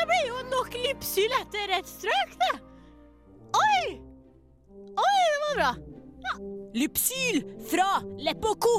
Det 0.00 0.06
blir 0.08 0.28
jo 0.30 0.38
nok 0.48 0.72
lipsyl 0.80 1.32
etter 1.36 1.72
et 1.76 1.88
strøk, 1.88 2.30
det. 2.40 2.54
Oi! 3.60 3.98
Oi, 5.02 5.18
det 5.26 5.40
var 5.42 5.58
bra. 5.58 5.72
Ja. 6.24 6.32
Lipsyl 6.72 7.42
fra 7.68 7.88
Lepp 8.24 8.46
og 8.48 8.56
Co. 8.64 8.72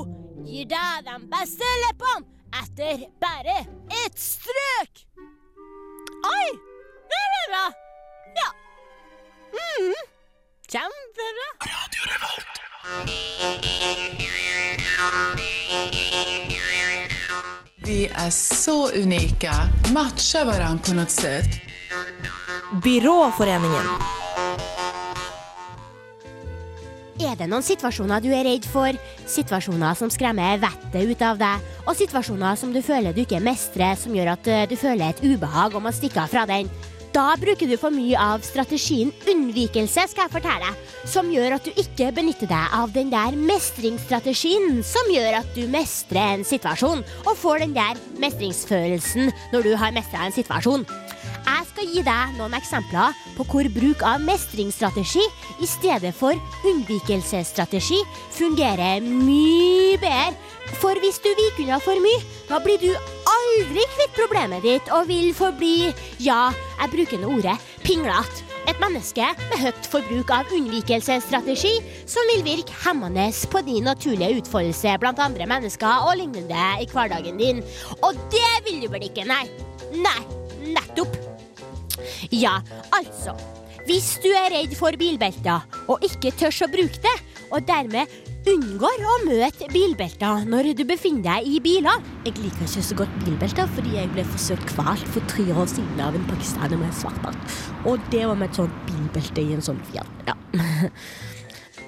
gir 0.48 0.66
deg 0.72 1.06
de 1.06 1.20
beste 1.30 1.70
leppene 1.84 2.26
etter 2.64 3.06
bare 3.22 3.60
ett 4.02 4.18
strøk. 4.18 5.06
Oi! 6.32 6.50
Det 7.14 7.22
ble 7.36 7.44
bra. 7.52 7.66
Ja. 8.42 8.50
Mm. 9.54 9.94
Kjempebra. 10.74 11.50
Vi 17.82 18.04
er 18.06 18.30
så 18.30 18.92
unike. 18.94 19.50
Matcher 19.90 20.46
hverandre 20.46 20.86
på 20.86 20.94
noe 20.94 21.10
sett. 21.10 21.56
Byråforeningen. 22.86 23.88
Er 27.22 27.34
det 27.40 27.48
noen 27.50 27.66
situasjoner 27.66 28.22
du 28.22 28.30
er 28.38 28.46
redd 28.46 28.68
for? 28.70 28.94
Situasjoner 29.26 29.98
som 29.98 30.14
skremmer 30.14 30.62
vettet 30.62 31.10
ut 31.10 31.26
av 31.26 31.42
deg? 31.42 31.66
Og 31.88 31.98
situasjoner 31.98 32.62
som 32.62 32.70
du 32.70 32.84
føler 32.86 33.18
du 33.18 33.24
ikke 33.26 33.42
mestrer, 33.42 33.98
som 33.98 34.14
gjør 34.14 34.36
at 34.36 34.52
eh, 34.54 34.68
du 34.70 34.78
føler 34.78 35.10
et 35.10 35.26
ubehag 35.26 35.74
om 35.78 35.90
å 35.90 35.96
stikke 35.96 36.22
av 36.22 36.30
fra 36.30 36.46
den? 36.50 36.70
Da 37.12 37.34
bruker 37.36 37.68
du 37.68 37.76
for 37.76 37.92
mye 37.92 38.16
av 38.16 38.40
strategien 38.48 39.10
unnvikelse, 39.28 40.06
skal 40.08 40.30
jeg 40.30 40.32
fortelle, 40.32 40.70
som 41.12 41.28
gjør 41.32 41.58
at 41.58 41.68
du 41.68 41.82
ikke 41.82 42.08
benytter 42.16 42.48
deg 42.48 42.78
av 42.78 42.94
den 42.96 43.12
der 43.12 43.36
mestringsstrategien 43.36 44.80
som 44.88 45.12
gjør 45.12 45.42
at 45.42 45.52
du 45.58 45.66
mestrer 45.72 46.38
en 46.38 46.48
situasjon, 46.48 47.04
og 47.26 47.36
får 47.36 47.66
den 47.66 47.76
der 47.76 48.00
mestringsfølelsen 48.24 49.28
når 49.52 49.68
du 49.68 49.74
har 49.84 49.92
mestra 49.96 50.24
en 50.24 50.38
situasjon. 50.38 50.88
Jeg 51.42 51.68
skal 51.68 51.92
gi 51.92 52.04
deg 52.06 52.36
noen 52.38 52.56
eksempler 52.56 53.16
på 53.36 53.46
hvor 53.50 53.68
bruk 53.76 54.04
av 54.08 54.24
mestringsstrategi 54.24 55.24
i 55.60 55.68
stedet 55.68 56.14
for 56.16 56.38
unnvikelsesstrategi 56.70 58.00
fungerer 58.38 59.04
mye 59.04 59.98
bedre. 60.00 60.38
For 60.80 60.96
hvis 61.04 61.20
du 61.20 61.28
viker 61.36 61.66
unna 61.66 61.82
for 61.84 62.00
mye, 62.00 62.24
da 62.48 62.62
blir 62.64 62.80
du 62.80 62.94
aldri 63.42 63.84
kvitt 63.96 64.16
problemet 64.16 64.64
ditt 64.66 64.90
og 64.94 65.10
vil 65.10 65.32
forbli, 65.36 65.92
ja, 66.24 66.50
jeg 66.80 66.94
bruker 66.94 67.22
nå 67.22 67.36
ordet, 67.38 67.58
pinglete. 67.86 68.48
Et 68.70 68.78
menneske 68.78 69.26
med 69.50 69.58
høyt 69.58 69.88
forbruk 69.90 70.30
av 70.36 70.52
unnvikelsesstrategi 70.54 71.72
som 72.10 72.28
vil 72.30 72.44
virke 72.46 72.76
hemmende 72.84 73.26
på 73.50 73.64
din 73.66 73.88
naturlige 73.90 74.44
utfoldelse 74.44 74.94
blant 75.02 75.22
andre 75.24 75.48
mennesker 75.50 76.06
og 76.06 76.20
lignende 76.20 76.68
i 76.84 76.86
hverdagen 76.92 77.42
din. 77.42 77.64
Og 78.06 78.20
det 78.34 78.52
vil 78.68 78.84
du 78.84 78.88
vel 78.94 79.08
ikke, 79.10 79.26
nei? 79.26 79.48
Nei, 79.98 80.22
nettopp. 80.78 81.18
Ja, 82.30 82.60
altså. 82.94 83.34
Hvis 83.88 84.14
du 84.22 84.30
er 84.30 84.54
redd 84.54 84.78
for 84.78 84.94
bilbelter 84.94 85.66
og 85.90 86.06
ikke 86.06 86.30
tør 86.38 86.68
å 86.68 86.70
bruke 86.72 87.02
det, 87.02 87.18
og 87.52 87.66
dermed 87.68 88.14
unngår 88.50 89.04
å 89.06 89.16
møte 89.28 89.68
bilbelter 89.72 90.46
når 90.50 90.72
du 90.78 90.84
befinner 90.88 91.26
deg 91.28 91.50
i 91.50 91.60
biler. 91.64 92.06
Jeg 92.26 92.38
liker 92.40 92.66
ikke 92.66 92.86
så 92.88 92.98
godt 93.02 93.20
bilbelter 93.26 93.70
fordi 93.76 93.98
jeg 93.98 94.12
ble 94.16 94.26
forsøkt 94.32 94.72
kvalt 94.74 95.06
for 95.14 95.32
tre 95.32 95.46
år 95.54 95.70
siden 95.70 96.02
av 96.02 96.18
en 96.18 96.26
pakistaner 96.30 96.82
med 96.82 96.96
svart 96.98 97.20
bart. 97.26 97.60
Og 97.86 98.02
det 98.14 98.24
var 98.26 98.40
med 98.40 98.50
et 98.50 98.62
sånt 98.62 98.82
bilbelte 98.90 99.46
i 99.46 99.54
en 99.58 99.66
sånn 99.66 99.82
Fiat. 99.92 100.26
Ja. 100.30 100.38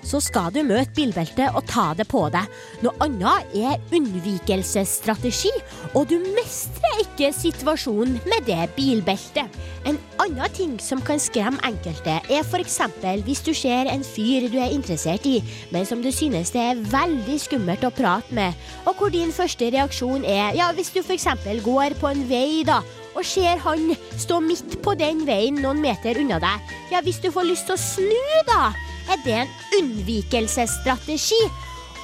Så 0.03 0.19
skal 0.23 0.51
du 0.53 0.61
møte 0.65 0.91
bilbeltet 0.95 1.53
og 1.53 1.65
ta 1.69 1.91
det 1.97 2.07
på 2.11 2.25
deg. 2.33 2.49
Noe 2.83 2.95
annet 3.03 3.53
er 3.55 3.81
unnvikelsesstrategi, 3.93 5.51
og 5.93 6.09
du 6.11 6.17
mestrer 6.35 7.03
ikke 7.03 7.31
situasjonen 7.35 8.19
med 8.29 8.47
det 8.49 8.67
bilbeltet. 8.77 9.61
En 9.87 9.99
annen 10.23 10.55
ting 10.55 10.75
som 10.81 11.01
kan 11.03 11.21
skremme 11.21 11.61
enkelte, 11.67 12.17
er 12.31 12.43
f.eks. 12.43 12.79
hvis 13.27 13.43
du 13.43 13.53
ser 13.53 13.91
en 13.91 14.03
fyr 14.03 14.49
du 14.51 14.59
er 14.59 14.73
interessert 14.75 15.27
i, 15.27 15.39
men 15.71 15.85
som 15.85 16.01
du 16.03 16.11
synes 16.11 16.53
det 16.55 16.63
er 16.63 16.83
veldig 16.93 17.39
skummelt 17.41 17.83
å 17.83 17.93
prate 17.93 18.35
med, 18.35 18.53
og 18.87 18.97
hvor 18.97 19.13
din 19.13 19.33
første 19.35 19.71
reaksjon 19.73 20.23
er 20.25 20.55
ja, 20.57 20.71
hvis 20.75 20.93
du 20.95 21.01
f.eks. 21.03 21.27
går 21.63 21.99
på 21.99 22.11
en 22.11 22.27
vei, 22.29 22.63
da. 22.67 22.81
Og 23.13 23.25
ser 23.27 23.59
han 23.61 23.93
stå 24.17 24.39
midt 24.43 24.79
på 24.83 24.95
den 24.97 25.23
veien 25.27 25.59
noen 25.61 25.81
meter 25.83 26.17
unna 26.21 26.39
deg. 26.41 26.73
Ja, 26.91 27.03
hvis 27.05 27.21
du 27.21 27.29
får 27.33 27.49
lyst 27.49 27.69
til 27.69 27.77
å 27.77 27.81
snu, 27.81 28.39
da, 28.49 28.71
er 29.11 29.21
det 29.25 29.39
en 29.43 29.53
unnvikelsesstrategi. 29.79 31.41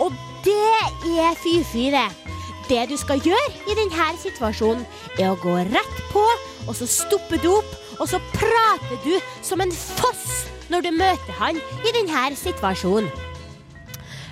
Og 0.04 0.14
det 0.46 0.58
er 1.18 1.40
fy-fy, 1.42 1.90
det. 1.96 2.08
Det 2.70 2.84
du 2.92 2.96
skal 3.02 3.22
gjøre 3.26 3.56
i 3.66 3.78
denne 3.78 4.12
situasjonen, 4.22 4.86
er 5.18 5.32
å 5.32 5.40
gå 5.42 5.56
rett 5.72 6.04
på, 6.14 6.26
og 6.68 6.76
så 6.78 6.86
stopper 6.86 7.42
du 7.42 7.50
opp, 7.56 7.72
og 7.98 8.06
så 8.12 8.22
prater 8.36 9.02
du 9.04 9.16
som 9.42 9.62
en 9.64 9.74
foss 9.74 10.46
når 10.70 10.86
du 10.86 10.92
møter 10.94 11.42
han 11.42 11.58
i 11.58 11.96
denne 11.98 12.30
situasjonen. 12.38 13.29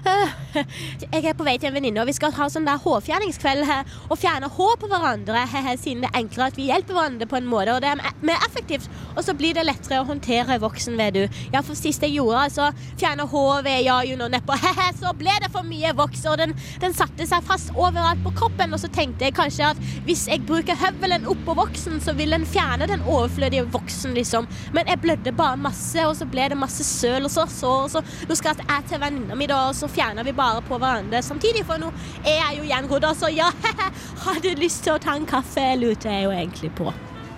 Jeg 1.13 1.24
er 1.24 1.36
på 1.38 1.46
vei 1.46 1.56
til 1.60 1.70
en 1.70 1.78
venninne, 1.78 2.02
og 2.02 2.10
vi 2.10 2.15
skal 2.15 2.34
ha 2.36 2.48
sånn 2.52 2.67
der 2.67 2.80
hårfjerningskveld 2.82 3.63
og 3.67 4.15
fjerne 4.20 4.50
hår 4.52 4.76
på 4.82 4.89
hverandre, 4.91 5.43
siden 5.80 6.04
det 6.04 6.12
er 6.12 6.20
enklere 6.22 6.52
at 6.52 6.60
vi 6.60 6.67
hjelper 6.70 6.98
hverandre 6.98 7.28
på 7.30 7.39
en 7.39 7.50
måte, 7.50 7.76
og 7.76 7.84
det 7.84 7.91
er 7.91 8.02
mer 8.26 8.46
effektivt. 8.48 8.88
Og 9.15 9.24
så 9.26 9.36
blir 9.38 9.58
det 9.58 9.65
lettere 9.67 10.02
å 10.02 10.08
håndtere 10.08 10.60
voksen 10.62 10.98
ved 11.00 11.17
du. 11.17 11.39
Ja, 11.54 11.63
for 11.65 11.78
sist 11.78 12.04
jeg 12.06 12.15
gjorde 12.17 12.43
altså 12.48 12.70
fjerne 13.00 13.28
hår 13.30 13.63
ved 13.67 13.84
ja, 13.86 14.00
you 14.06 14.17
know, 14.17 14.30
nedpå, 14.32 14.58
så 15.02 15.13
ble 15.17 15.34
det 15.43 15.52
for 15.54 15.67
mye 15.67 15.93
voks, 15.98 16.24
og 16.30 16.39
den, 16.41 16.56
den 16.84 16.96
satte 16.98 17.28
seg 17.30 17.46
fast 17.48 17.74
overalt 17.76 18.24
på 18.26 18.34
kroppen, 18.38 18.74
og 18.76 18.82
så 18.82 18.91
tenkte 18.93 19.28
jeg 19.28 19.38
kanskje 19.38 19.72
at 19.74 19.82
hvis 20.08 20.28
jeg 20.32 20.46
bruker 20.48 20.80
høvelen 20.80 21.28
oppå 21.30 21.58
voksen, 21.58 22.00
så 22.04 22.15
vil 22.17 22.36
den 22.36 22.48
fjerne 22.48 22.89
den 22.89 23.06
overflødige 23.06 23.67
voksen, 23.74 24.15
liksom. 24.17 24.48
Men 24.76 24.89
jeg 24.89 25.02
blødde 25.04 25.36
bare 25.38 25.60
masse, 25.60 26.00
og 26.08 26.15
så 26.17 26.28
ble 26.30 26.50
det 26.52 26.60
masse 26.60 26.86
søl 26.88 27.28
og 27.28 27.34
så 27.34 27.48
sår, 27.52 27.88
så 27.93 28.04
nå 28.28 28.38
skal 28.38 28.58
jeg 28.63 28.89
til 28.89 29.02
venninna 29.02 29.38
mi, 29.38 29.50
da, 29.50 29.67
og 29.70 29.78
så 29.78 29.89
fjerner 29.97 30.23
vi 30.23 30.36
bare 30.38 30.62
på 30.62 30.77
hverandre 30.77 31.23
samtidig, 31.25 31.65
for 31.65 31.81
nå 31.81 31.89
er 32.23 32.38
jeg 32.38 32.62
jo 32.62 32.69
gjengrodd, 32.69 33.10
så 33.17 33.33
ja, 33.33 33.49
har 34.27 34.41
du 34.43 34.51
lyst 34.62 34.86
til 34.86 34.97
å 34.97 35.01
ta 35.01 35.17
en 35.17 35.27
kaffe, 35.29 35.71
lurer 35.81 36.12
jeg 36.12 36.27
jo 36.27 36.33
egentlig 36.38 36.73
på. 36.77 36.93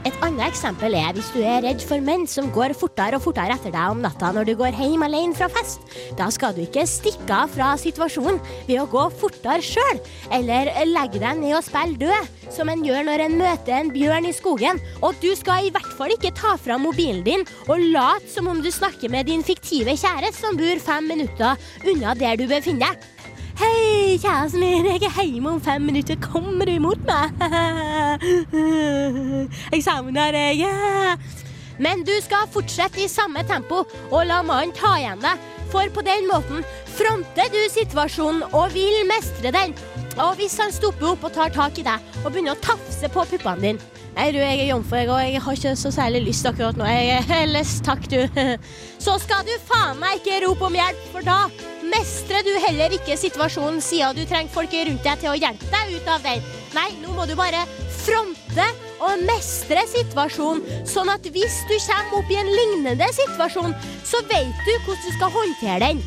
Et 0.07 0.15
annet 0.23 0.45
eksempel 0.47 0.93
er 0.95 1.11
hvis 1.11 1.27
du 1.35 1.41
er 1.43 1.59
redd 1.65 1.81
for 1.83 1.99
menn 2.03 2.21
som 2.29 2.47
går 2.55 2.71
fortere 2.77 3.17
og 3.17 3.23
fortere 3.25 3.57
etter 3.57 3.73
deg 3.73 3.91
om 3.91 3.99
natta 3.99 4.29
når 4.31 4.47
du 4.47 4.53
går 4.61 4.77
hjem 4.79 5.03
alene 5.03 5.35
fra 5.35 5.49
fest. 5.51 5.83
Da 6.15 6.29
skal 6.31 6.55
du 6.55 6.61
ikke 6.63 6.85
stikke 6.87 7.35
av 7.35 7.51
fra 7.51 7.73
situasjonen 7.79 8.39
ved 8.69 8.79
å 8.79 8.87
gå 8.87 9.03
fortere 9.19 9.59
sjøl, 9.65 9.99
eller 10.39 10.71
legge 10.87 11.19
deg 11.19 11.41
ned 11.41 11.57
og 11.57 11.67
spille 11.67 11.99
død, 11.99 12.31
som 12.55 12.71
en 12.71 12.85
gjør 12.87 13.09
når 13.09 13.25
en 13.25 13.37
møter 13.41 13.75
en 13.75 13.91
bjørn 13.91 14.29
i 14.29 14.33
skogen. 14.35 14.79
Og 15.03 15.19
du 15.19 15.33
skal 15.35 15.67
i 15.67 15.75
hvert 15.75 15.91
fall 15.99 16.15
ikke 16.15 16.31
ta 16.37 16.55
fram 16.55 16.87
mobilen 16.87 17.25
din 17.27 17.43
og 17.67 17.83
late 17.91 18.31
som 18.31 18.47
om 18.47 18.63
du 18.63 18.71
snakker 18.71 19.11
med 19.11 19.27
din 19.27 19.43
fiktive 19.43 19.99
kjæreste 19.99 20.39
som 20.39 20.59
bor 20.59 20.79
fem 20.79 21.11
minutter 21.11 21.59
unna 21.83 22.15
der 22.15 22.39
du 22.39 22.47
befinner 22.47 22.87
deg. 22.87 23.07
Hei, 23.59 24.15
kjæresten 24.21 24.61
min, 24.63 24.85
jeg 24.87 25.09
er 25.09 25.25
hjemme 25.27 25.49
om 25.57 25.57
fem 25.59 25.81
minutter. 25.83 26.15
Kommer 26.23 26.63
du 26.65 26.71
imot 26.77 27.01
meg? 27.03 27.33
Jeg 29.73 29.83
savner 29.83 30.31
deg. 30.31 30.61
Men 31.83 32.05
du 32.07 32.13
skal 32.23 32.47
fortsette 32.53 33.03
i 33.03 33.09
samme 33.11 33.43
tempo 33.49 33.81
og 33.83 34.23
la 34.29 34.39
mannen 34.47 34.71
ta 34.77 34.93
igjen 35.01 35.19
deg. 35.25 35.43
For 35.73 35.91
på 35.91 36.05
den 36.07 36.29
måten 36.31 36.63
fronter 36.95 37.51
du 37.51 37.59
situasjonen 37.73 38.47
og 38.47 38.71
vil 38.77 39.03
mestre 39.11 39.51
den. 39.51 39.75
Og 40.15 40.39
hvis 40.39 40.55
han 40.63 40.71
stopper 40.71 41.11
opp 41.11 41.27
og 41.27 41.35
tar 41.35 41.51
tak 41.51 41.83
i 41.83 41.87
deg 41.89 42.23
og 42.23 42.31
begynner 42.31 42.55
å 42.55 42.63
tafse 42.63 43.11
på 43.11 43.27
puppene 43.33 43.65
dine 43.65 43.95
Nei, 44.15 44.31
du, 44.33 44.39
jeg 44.39 44.63
er 44.63 44.71
jomfru, 44.71 44.97
jeg, 44.97 45.07
og 45.13 45.19
jeg 45.21 45.41
har 45.43 45.59
ikke 45.59 45.75
så 45.79 45.91
særlig 45.93 46.23
lyst 46.25 46.47
akkurat 46.49 46.79
nå. 46.79 46.87
Jeg 46.89 47.21
er 47.29 47.45
less, 47.47 47.77
takk, 47.85 48.07
du. 48.11 48.17
Så 48.99 49.19
skal 49.23 49.45
du 49.47 49.53
faen 49.67 49.99
meg 50.01 50.17
ikke 50.19 50.41
rope 50.47 50.65
om 50.67 50.75
hjelp, 50.75 51.05
for 51.13 51.23
da 51.27 51.37
mestrer 51.91 52.45
du 52.45 52.51
heller 52.65 52.93
ikke 52.95 53.17
situasjonen 53.19 53.81
siden 53.83 54.17
du 54.17 54.25
trenger 54.29 54.53
folk 54.53 54.73
rundt 54.73 55.05
deg 55.05 55.21
til 55.21 55.31
å 55.31 55.37
hjelpe 55.37 55.69
deg 55.73 55.95
ut 55.97 56.09
av 56.13 56.25
den. 56.25 56.45
Nei, 56.75 56.89
nå 57.01 57.13
må 57.17 57.25
du 57.29 57.35
bare 57.39 57.65
fronte 57.99 58.65
og 59.03 59.23
mestre 59.27 59.83
situasjonen, 59.89 60.63
sånn 60.87 61.11
at 61.11 61.25
hvis 61.33 61.61
du 61.69 61.75
kommer 61.85 62.19
opp 62.19 62.31
i 62.31 62.39
en 62.39 62.51
lignende 62.51 63.07
situasjon, 63.15 63.75
så 64.07 64.21
vet 64.31 64.65
du 64.65 64.73
hvordan 64.85 65.05
du 65.05 65.15
skal 65.15 65.33
håndtere 65.35 65.79
den. 65.87 66.03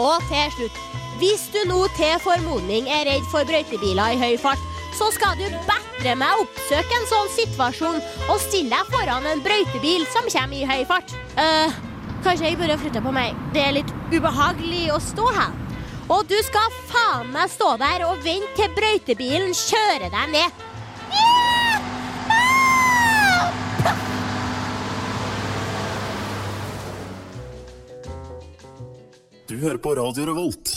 Og 0.00 0.18
til 0.30 0.54
slutt, 0.56 0.80
hvis 1.20 1.46
du 1.54 1.60
nå 1.70 1.84
til 1.98 2.16
formodning 2.22 2.88
er 2.90 3.06
redd 3.06 3.26
for 3.30 3.46
brøytebiler 3.46 4.16
i 4.16 4.20
høy 4.20 4.38
fart, 4.42 4.62
så 4.94 5.10
skal 5.14 5.38
du 5.38 5.46
bedre 5.66 6.14
meg 6.18 6.42
oppsøke 6.42 6.98
en 6.98 7.08
sånn 7.10 7.32
situasjon 7.34 7.98
og 8.28 8.38
stille 8.42 8.70
deg 8.74 8.92
foran 8.94 9.26
en 9.26 9.42
brøytebil 9.42 10.06
som 10.10 10.26
kommer 10.30 10.58
i 10.58 10.68
høy 10.68 10.86
fart. 10.90 11.14
Eh, 11.38 11.82
kanskje 12.24 12.48
jeg 12.48 12.58
burde 12.58 12.78
flytte 12.80 13.02
på 13.04 13.12
meg. 13.12 13.36
Det 13.52 13.60
er 13.60 13.76
litt 13.76 13.92
ubehagelig 14.12 14.88
å 14.94 15.00
stå 15.02 15.28
her. 15.36 15.52
Og 16.12 16.26
du 16.28 16.36
skal 16.44 16.72
faen 16.90 17.30
meg 17.32 17.52
stå 17.52 17.74
der 17.80 18.04
og 18.08 18.20
vente 18.24 18.52
til 18.58 18.72
brøytebilen 18.76 19.52
kjører 19.56 20.10
deg 20.12 20.32
ned. 20.34 20.62
Du 29.44 29.58
hører 29.60 29.78
på 29.78 29.92
Radio 29.94 30.24
Revolt, 30.32 30.70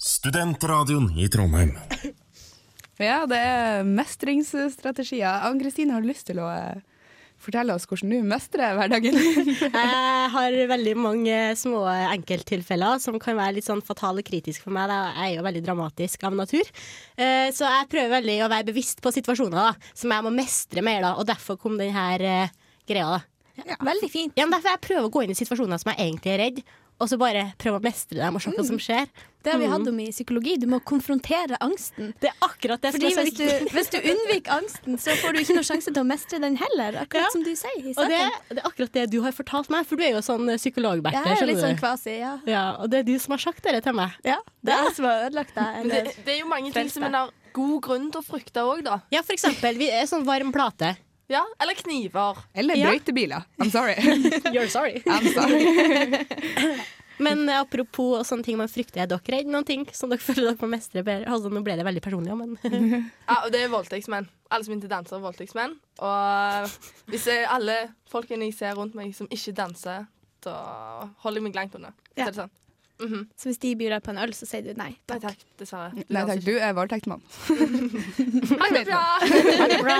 studentradioen 0.00 1.12
i 1.20 1.28
Trondheim. 1.32 1.76
Ja, 2.96 3.26
det 3.28 3.36
er 3.36 3.84
mestringsstrategier. 3.84 5.44
Ann-Kristine, 5.44 5.92
har 5.92 6.00
du 6.00 6.08
lyst 6.08 6.30
til 6.30 6.40
å 6.40 6.48
eh, 6.48 6.80
fortelle 7.46 7.74
oss 7.76 7.86
hvordan 7.88 8.12
du 8.12 8.18
mestrer 8.28 8.74
hverdagen? 8.78 9.16
Jeg 9.62 10.30
har 10.34 10.56
veldig 10.72 10.94
mange 10.98 11.36
små 11.58 11.84
enkelttilfeller 12.12 13.00
som 13.02 13.18
kan 13.22 13.38
være 13.38 13.56
litt 13.58 13.68
sånn 13.68 13.82
fatale 13.86 14.24
kritiske 14.26 14.66
for 14.66 14.74
meg. 14.76 14.90
da. 14.90 14.98
Jeg 15.16 15.36
er 15.36 15.38
jo 15.40 15.46
veldig 15.46 15.62
dramatisk 15.66 16.26
av 16.28 16.36
natur. 16.38 16.66
Eh, 17.16 17.48
Så 17.56 17.64
jeg 17.68 17.88
prøver 17.92 18.16
veldig 18.18 18.36
å 18.46 18.50
være 18.52 18.68
bevisst 18.72 19.00
på 19.04 19.12
situasjoner 19.14 19.56
da, 19.56 19.70
som 19.94 20.12
jeg 20.12 20.26
må 20.26 20.34
mestre 20.34 20.82
mer, 20.84 21.00
da, 21.06 21.14
og 21.20 21.26
derfor 21.30 21.56
kom 21.60 21.78
denne 21.80 22.06
eh, 22.20 22.52
greia. 22.88 23.16
da. 23.16 23.76
Veldig 23.80 24.10
fint. 24.12 24.34
Ja, 24.36 24.44
men 24.44 24.52
derfor 24.58 24.74
jeg 24.74 24.82
prøver 24.84 25.06
å 25.08 25.12
gå 25.14 25.22
inn 25.24 25.32
i 25.32 25.38
situasjoner 25.38 25.80
som 25.80 25.94
jeg 25.94 26.02
egentlig 26.10 26.34
er 26.34 26.42
redd, 26.42 26.58
og 26.98 27.08
så 27.10 27.18
bare 27.20 27.52
prøve 27.60 27.78
å 27.80 27.82
mestre 27.84 28.16
dem 28.22 28.36
og 28.38 28.40
se 28.42 28.50
hva 28.56 28.64
som 28.64 28.78
skjer. 28.80 29.08
Det 29.46 29.52
har 29.52 29.60
vi 29.60 29.66
hatt 29.70 29.82
Mm. 29.84 29.88
om 29.92 29.98
i 30.00 30.06
psykologi. 30.10 30.56
Du 30.58 30.66
må 30.66 30.80
konfrontere 30.82 31.56
angsten. 31.62 32.14
Det 32.18 32.30
er 32.32 32.34
akkurat 32.42 32.80
det 32.82 32.90
Fordi 32.96 33.10
som 33.12 33.20
er 33.22 33.26
så 33.26 33.30
viktig. 33.30 33.70
hvis 33.70 33.90
du 33.92 33.98
unnviker 34.00 34.50
angsten, 34.56 34.96
så 34.98 35.14
får 35.20 35.32
du 35.36 35.38
ikke 35.44 35.54
noe 35.54 35.62
sjanse 35.68 35.92
til 35.92 36.02
å 36.02 36.06
mestre 36.08 36.40
den 36.40 36.56
heller. 36.56 36.98
Akkurat 37.04 37.28
Ja. 37.28 37.30
som 37.30 37.44
du 37.44 37.52
sier 37.54 37.78
i 37.78 37.90
Og 37.94 38.08
det, 38.08 38.18
det 38.48 38.58
er 38.58 38.62
akkurat 38.66 38.92
det 38.92 39.10
du 39.10 39.20
har 39.22 39.30
fortalt 39.32 39.70
meg, 39.70 39.86
for 39.86 39.96
du 39.96 40.02
er 40.02 40.12
jo 40.16 40.18
sånn 40.24 40.48
psykolog, 40.56 41.00
Berthe. 41.02 41.22
Jeg 41.22 41.42
er 41.42 41.46
litt 41.46 41.58
sånn 41.62 41.78
kvasi, 41.78 42.18
ja. 42.18 42.38
Ja, 42.46 42.76
og 42.80 42.90
det 42.90 42.98
er 43.00 43.02
du 43.12 43.18
som 43.20 43.32
har 43.32 43.38
sagt 43.38 43.62
det 43.62 43.82
til 43.84 43.92
meg. 43.92 44.10
ja. 44.24 44.38
Det 44.64 44.74
er 44.74 44.84
jeg 44.84 44.94
som 44.96 45.04
har 45.04 45.30
ødelagt 45.30 45.54
deg. 45.54 45.90
Det, 45.90 46.24
det 46.24 46.34
er 46.34 46.40
jo 46.40 46.46
mange 46.48 46.72
ting 46.72 46.88
som 46.90 47.04
en 47.04 47.14
har 47.14 47.30
god 47.52 47.80
grunn 47.82 48.10
til 48.10 48.20
å 48.20 48.24
frykte 48.24 48.60
òg, 48.66 48.82
da. 48.84 48.98
Ja, 49.12 49.22
for 49.22 49.32
eksempel 49.32 49.78
vi 49.78 49.88
er 49.90 50.04
sånn 50.06 50.24
varm 50.26 50.50
plate. 50.52 50.96
Ja, 51.28 51.42
Eller 51.60 51.74
kniver. 51.74 52.38
Eller 52.54 52.76
Ja. 52.76 52.90
brøytebiler. 52.92 53.44
I'm 53.58 53.70
sorry. 53.70 53.94
You're 54.54 54.68
sorry. 54.68 55.02
I'm 55.06 55.26
sorry. 55.34 56.76
Men 57.18 57.48
eh, 57.48 57.56
apropos 57.62 58.28
sånne 58.28 58.44
ting 58.44 58.58
man 58.60 58.68
frykter, 58.68 59.00
er 59.00 59.08
dere 59.08 59.32
redd 59.32 59.48
noen 59.48 59.64
ting 59.64 59.86
som 59.96 60.10
dere 60.12 60.20
føler 60.20 60.50
dere 60.50 60.58
må 60.60 60.68
mestre 60.74 61.00
bedre? 61.02 61.24
Altså, 61.32 61.48
nå 61.48 61.62
ble 61.64 61.76
det 61.78 61.86
veldig 61.86 62.02
personlig, 62.04 62.34
men 62.36 62.58
Ja, 62.60 63.38
og 63.46 63.48
det 63.54 63.62
er 63.64 63.70
voldtektsmenn. 63.72 64.26
Alle 64.52 64.66
som 64.68 64.74
ikke 64.76 64.90
danser, 64.92 65.16
er 65.16 65.24
voldtektsmenn. 65.24 65.78
Og 66.04 66.76
hvis 67.08 67.24
jeg, 67.32 67.46
alle 67.48 67.78
folkene 68.12 68.44
jeg 68.50 68.54
ser 68.58 68.76
rundt 68.76 68.94
meg 68.94 69.14
som 69.16 69.26
ikke 69.32 69.54
danser, 69.56 70.04
da 70.44 70.58
holder 71.24 71.40
jeg 71.40 71.46
meg 71.48 71.56
langt 71.56 71.74
unna. 71.80 71.94
Så 72.12 72.20
Ja. 72.20 72.26
det 72.28 72.34
sånn. 72.36 72.52
Mhm. 73.00 73.24
Så 73.36 73.48
hvis 73.48 73.58
de 73.64 73.74
byr 73.76 73.90
deg 73.96 74.02
på 74.04 74.10
en 74.12 74.18
øl, 74.18 74.30
så 74.36 74.46
sier 74.48 74.62
du 74.68 74.74
nei. 74.76 74.92
Nei 75.08 75.18
takk, 75.18 75.40
dessverre. 75.58 75.90
Du 75.96 76.04
Nei 76.14 76.22
takk, 76.28 76.44
du 76.44 76.52
er 76.60 76.72
voldtektsmann. 76.76 77.24
Ha 78.60 78.68
det 78.76 78.84
bra! 78.88 79.00
ha 79.24 79.66
det 79.72 79.80
bra. 79.82 79.98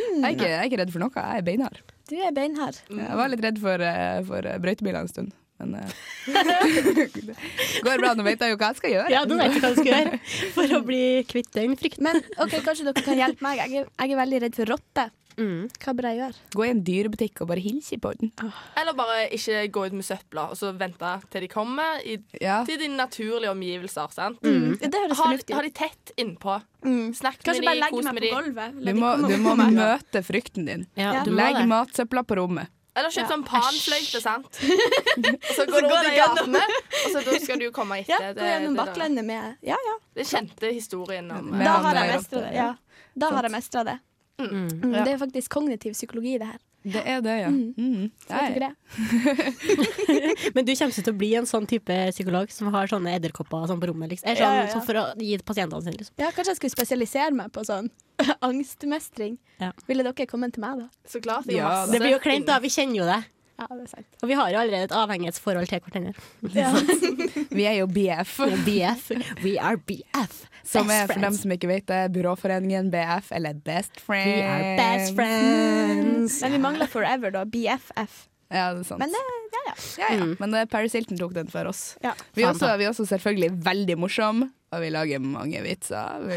Jeg 0.00 0.22
er, 0.24 0.32
ikke, 0.34 0.48
jeg 0.48 0.58
er 0.58 0.68
ikke 0.70 0.80
redd 0.82 0.94
for 0.94 1.02
noe, 1.04 1.12
jeg 1.14 1.42
er 1.42 1.46
beinhard. 1.46 1.78
Du 2.10 2.16
er 2.18 2.32
beinhard. 2.34 2.80
Jeg 2.90 3.20
var 3.20 3.30
litt 3.30 3.44
redd 3.44 3.60
for, 3.62 3.84
eh, 3.86 4.18
for 4.26 4.48
eh, 4.48 4.58
brøytebiler 4.62 5.04
en 5.04 5.10
stund. 5.10 5.36
Men 5.60 5.74
eh, 5.76 5.92
det 6.26 7.34
går 7.86 8.00
bra, 8.00 8.14
nå 8.16 8.24
vet 8.24 8.40
jeg 8.40 8.54
jo 8.54 8.58
hva 8.60 8.70
jeg 8.72 8.80
skal 8.80 8.94
gjøre. 8.94 9.12
Ja, 9.12 9.22
du 9.28 9.36
vet 9.36 9.58
hva 9.60 9.72
du 9.74 9.80
skal 9.82 9.90
gjøre 9.92 10.20
for 10.56 10.76
å 10.78 10.82
bli 10.86 11.02
kvitt 11.28 11.52
den 11.56 11.76
frykten. 11.80 12.08
Men 12.08 12.22
ok, 12.40 12.56
kanskje 12.64 12.88
dere 12.88 13.04
kan 13.04 13.20
hjelpe 13.20 13.44
meg. 13.44 13.60
Jeg 13.60 13.82
er, 13.84 13.90
jeg 13.92 14.16
er 14.16 14.22
veldig 14.24 14.42
redd 14.46 14.60
for 14.60 14.72
rotter. 14.74 15.12
Hva 15.36 15.92
bør 15.96 16.08
jeg 16.10 16.18
gjøre? 16.20 16.34
Gå 16.54 16.64
i 16.66 16.70
en 16.70 16.82
dyrebutikk 16.84 17.40
og 17.42 17.48
bare 17.48 17.62
hilse 17.64 17.98
på 18.00 18.12
den. 18.20 18.32
Eller 18.76 18.92
bare 18.98 19.28
ikke 19.36 19.62
gå 19.72 19.86
ut 19.86 19.92
med 19.92 20.04
søpla 20.04 20.48
og 20.50 20.56
så 20.58 20.72
vente 20.76 21.12
til 21.30 21.40
de 21.46 21.48
kommer 21.48 22.00
i, 22.04 22.18
Ja. 22.40 22.64
til 22.64 22.78
dine 22.78 22.96
naturlige 22.96 23.50
omgivelser. 23.50 24.10
Sant? 24.12 24.40
Mm. 24.42 24.78
Det 24.80 24.92
høres 24.94 25.16
fornuftig 25.18 25.54
ut. 25.54 25.56
ha 25.56 25.62
de 25.62 25.70
tett 25.70 26.12
innpå. 26.16 26.60
Mm. 26.84 27.14
Snakk 27.14 27.38
Kanskje 27.44 27.60
med 27.60 27.66
bare 27.68 27.74
de, 27.74 27.80
legge 27.80 27.96
kos 27.96 28.04
meg 28.04 28.14
med 28.14 28.22
de. 28.22 28.30
gulvet. 28.30 28.84
Du 28.84 28.92
må, 29.00 29.14
du 29.28 29.36
må 29.38 29.54
møte 29.56 30.22
frykten 30.24 30.66
din. 30.66 30.86
Ja, 30.96 31.12
Ja. 31.20 31.24
Legg 31.24 31.66
matsøpla 31.68 32.22
på 32.24 32.36
rommet. 32.36 32.68
Eller 32.96 33.08
kjøp 33.08 33.22
Ja. 33.22 33.28
sånn 33.30 33.44
panfløyte, 33.46 34.20
sant? 34.20 34.48
Og 34.60 35.54
så 35.54 35.64
går 35.64 35.80
du 35.80 35.88
går 35.88 35.94
rundt 35.94 36.10
i 36.10 36.16
gatene, 36.16 36.60
og 36.60 37.10
så 37.14 37.24
da 37.24 37.38
skal 37.38 37.58
du 37.58 37.64
jo 37.64 37.70
komme 37.70 38.00
Ja, 38.08 38.18
etter. 38.18 38.34
gå 38.34 38.48
gjennom 38.48 38.74
det, 38.74 38.84
det, 38.84 38.86
baklandet 38.94 39.24
med 39.24 39.56
Ja, 39.62 39.76
ja. 39.78 39.94
Den 40.14 40.24
kjente 40.24 40.72
historien 40.74 41.30
om 41.30 41.52
Da 41.56 41.76
har 41.86 41.94
jeg 41.94 42.16
mestra 42.16 42.40
det. 42.40 42.54
Ja. 42.54 42.74
Da 43.16 43.30
har 43.30 43.42
jeg 43.46 43.52
mestra 43.52 43.84
det. 43.84 44.00
Mm. 44.40 44.68
Mm, 44.82 44.92
Ja. 44.94 45.04
Det 45.04 45.12
er 45.14 45.18
faktisk 45.20 45.50
kognitiv 45.52 45.92
psykologi, 45.92 46.38
det 46.40 46.46
her. 46.46 46.58
Det 46.82 47.02
er 47.04 47.20
det, 47.20 47.32
ja. 47.42 47.48
Mm. 47.52 47.74
Mm. 47.76 48.10
Det? 48.56 48.70
Men 50.54 50.64
du 50.64 50.72
kommer 50.74 50.94
til 50.96 51.12
å 51.12 51.16
bli 51.16 51.34
en 51.36 51.48
sånn 51.48 51.66
type 51.68 51.96
psykolog 52.14 52.52
som 52.54 52.70
har 52.72 52.88
sånne 52.88 53.12
edderkopper 53.18 53.66
sånn 53.68 53.82
på 53.82 53.90
rommet? 53.90 54.14
Liksom. 54.14 54.30
Sånn, 54.32 54.40
ja, 54.40 54.62
ja. 54.62 54.70
sånn 54.72 54.86
for 54.86 55.00
å 55.00 55.04
gi 55.20 55.36
pasientene 55.44 55.84
sine, 55.84 55.98
liksom. 56.00 56.14
Ja, 56.22 56.30
kanskje 56.32 56.54
jeg 56.54 56.60
skulle 56.62 56.76
spesialisere 56.78 57.36
meg 57.36 57.52
på 57.52 57.64
sånn 57.68 57.90
angstmestring. 58.48 59.36
Ja. 59.60 59.72
Ville 59.90 60.06
dere 60.08 60.26
kommet 60.30 60.56
til 60.56 60.64
meg, 60.64 60.80
da? 60.86 60.88
Så 61.04 61.20
klart. 61.20 61.50
Ja, 61.52 61.84
Det 61.90 62.00
blir 62.00 62.16
jo 62.16 62.22
kleint, 62.24 62.48
da. 62.48 62.56
Vi 62.64 62.72
kjenner 62.72 63.02
jo 63.02 63.10
det. 63.10 63.20
Ja, 63.60 63.66
det 63.76 63.84
er 63.84 63.90
sant. 63.92 64.06
Og 64.22 64.30
vi 64.30 64.36
har 64.38 64.48
jo 64.52 64.60
allerede 64.62 64.88
et 64.88 64.94
avhengighetsforhold 64.96 65.68
til 65.68 65.82
hverandre. 65.84 66.14
Ja. 66.56 66.70
Vi 67.58 67.64
er 67.68 67.74
jo 67.80 67.86
BF. 67.90 68.38
BF. 68.64 69.10
We 69.44 69.56
are 69.60 69.76
BF. 69.76 70.38
Som 70.64 70.88
Best 70.88 70.96
er, 70.96 71.06
for 71.12 71.20
dem 71.26 71.36
som 71.36 71.52
ikke 71.52 71.68
vet 71.68 71.86
det, 71.90 72.00
Byråforeningen 72.14 72.88
BF, 72.92 73.30
eller 73.36 73.58
Best 73.66 74.00
Friends. 74.00 74.32
We 74.32 74.46
are 74.46 74.74
best 74.78 75.14
friends. 75.18 76.40
Men 76.42 76.52
vi 76.56 76.62
mangler 76.62 76.88
Forever, 76.90 77.30
da. 77.36 77.44
BFF. 77.44 78.26
Ja, 78.50 78.72
det 78.74 78.80
er 78.82 78.86
sant. 78.88 78.98
Men 78.98 79.12
det, 79.14 79.18
ja, 79.54 79.60
ja. 79.66 79.74
ja, 79.98 80.06
ja. 80.16 80.24
Mm. 80.24 80.32
Men 80.40 80.54
eh, 80.58 80.64
Paris 80.70 80.92
Hilton 80.98 81.18
tok 81.18 81.34
den 81.36 81.48
for 81.50 81.64
oss. 81.70 81.96
Ja. 82.02 82.14
Vi 82.34 82.42
er 82.42 82.48
også, 82.50 82.66
vi 82.80 82.84
er 82.88 82.90
også 82.90 83.04
selvfølgelig 83.06 83.50
veldig 83.64 83.96
morsomme, 84.02 84.48
og 84.74 84.80
vi 84.82 84.88
lager 84.90 85.18
mange 85.22 85.62
vitser. 85.62 86.18
Vi. 86.26 86.34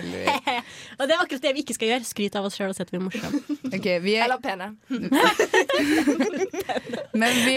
Og 1.00 1.08
det 1.08 1.14
er 1.16 1.20
akkurat 1.22 1.42
det 1.42 1.54
vi 1.58 1.62
ikke 1.66 1.74
skal 1.78 1.88
gjøre. 1.92 2.04
Skryte 2.08 2.38
av 2.42 2.46
oss 2.50 2.56
sjøl 2.58 2.70
og 2.74 2.78
si 2.78 2.82
at 2.86 2.92
vi 2.94 2.98
er 2.98 3.04
morsomme. 3.08 3.40
Okay, 3.74 4.00
vi 4.02 4.14
er, 4.16 4.24
Eller 4.28 4.38
pene. 4.38 4.76
men 7.22 7.34
vi 7.48 7.56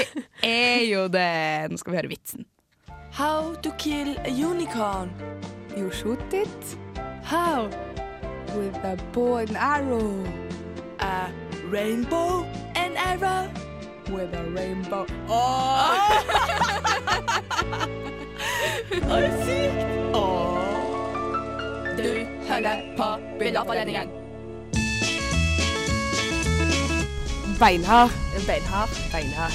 er 0.49 0.81
jo 0.89 1.09
det. 1.13 1.69
Nå 1.71 1.77
skal 1.81 1.93
vi 1.93 1.97
høre 2.01 2.09
vitsen. 2.13 2.41
How 3.13 3.55
to 3.65 3.71
kill 3.81 4.17
a 4.25 4.31
unicorn. 4.33 5.11
You 5.77 5.91
shoot 5.93 6.33
it 6.33 6.77
How? 7.25 7.69
with 8.57 8.77
a 8.85 8.97
bow 9.13 9.37
and 9.37 9.57
arrow. 9.57 10.25
A 11.01 11.29
rainbow 11.69 12.45
and 12.75 12.97
arrow. 12.97 13.49
With 14.09 14.35
a 14.35 14.45
rainbow. 14.55 15.07
Oi, 19.11 19.31
sykt! 19.45 19.97
Du 21.97 22.27
hører 22.49 22.97
på 22.97 23.19
Bilderforeningen. 23.39 24.09
Beinhard. 27.59 28.11
Beinhard. 28.47 28.89
Beinhard. 29.13 29.53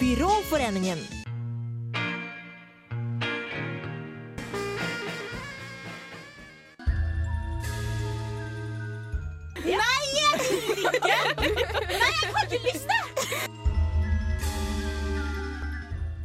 Byråforeningen. 0.00 0.98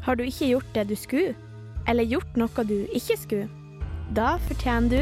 Har 0.06 0.16
du 0.16 0.24
ikke 0.26 0.48
gjort 0.52 0.74
det 0.76 0.88
du 0.90 0.96
skulle, 0.98 1.36
eller 1.90 2.06
gjort 2.06 2.36
noe 2.38 2.66
du 2.70 2.78
ikke 2.94 3.18
skulle, 3.18 3.48
da 4.16 4.36
fortjener 4.48 4.90
du 4.94 5.02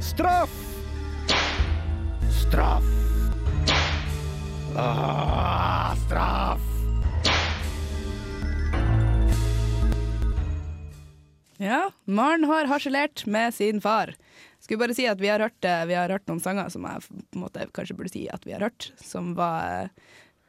Straff! 0.00 0.52
Straff! 2.32 2.86
Ah, 4.78 5.94
straff! 6.06 6.62
Ja, 11.60 11.90
Maren 12.08 12.44
har 12.48 12.70
harselert 12.70 13.26
med 13.26 13.52
sin 13.54 13.80
far. 13.84 14.14
Skulle 14.70 14.84
bare 14.84 14.94
si 14.94 15.02
at 15.10 15.18
vi 15.18 15.26
har 15.26 15.42
hørt, 15.42 15.64
eh, 15.66 15.80
vi 15.90 15.94
har 15.98 16.12
hørt 16.14 16.28
noen 16.30 16.38
sanger 16.38 16.68
som 16.70 16.84
jeg 16.86 17.02
på 17.02 17.14
en 17.34 17.40
måte 17.42 17.64
kanskje 17.74 17.94
burde 17.98 18.12
si 18.12 18.28
at 18.30 18.44
vi 18.46 18.52
har 18.54 18.62
hørt, 18.62 18.92
som 19.02 19.32
var 19.34 19.88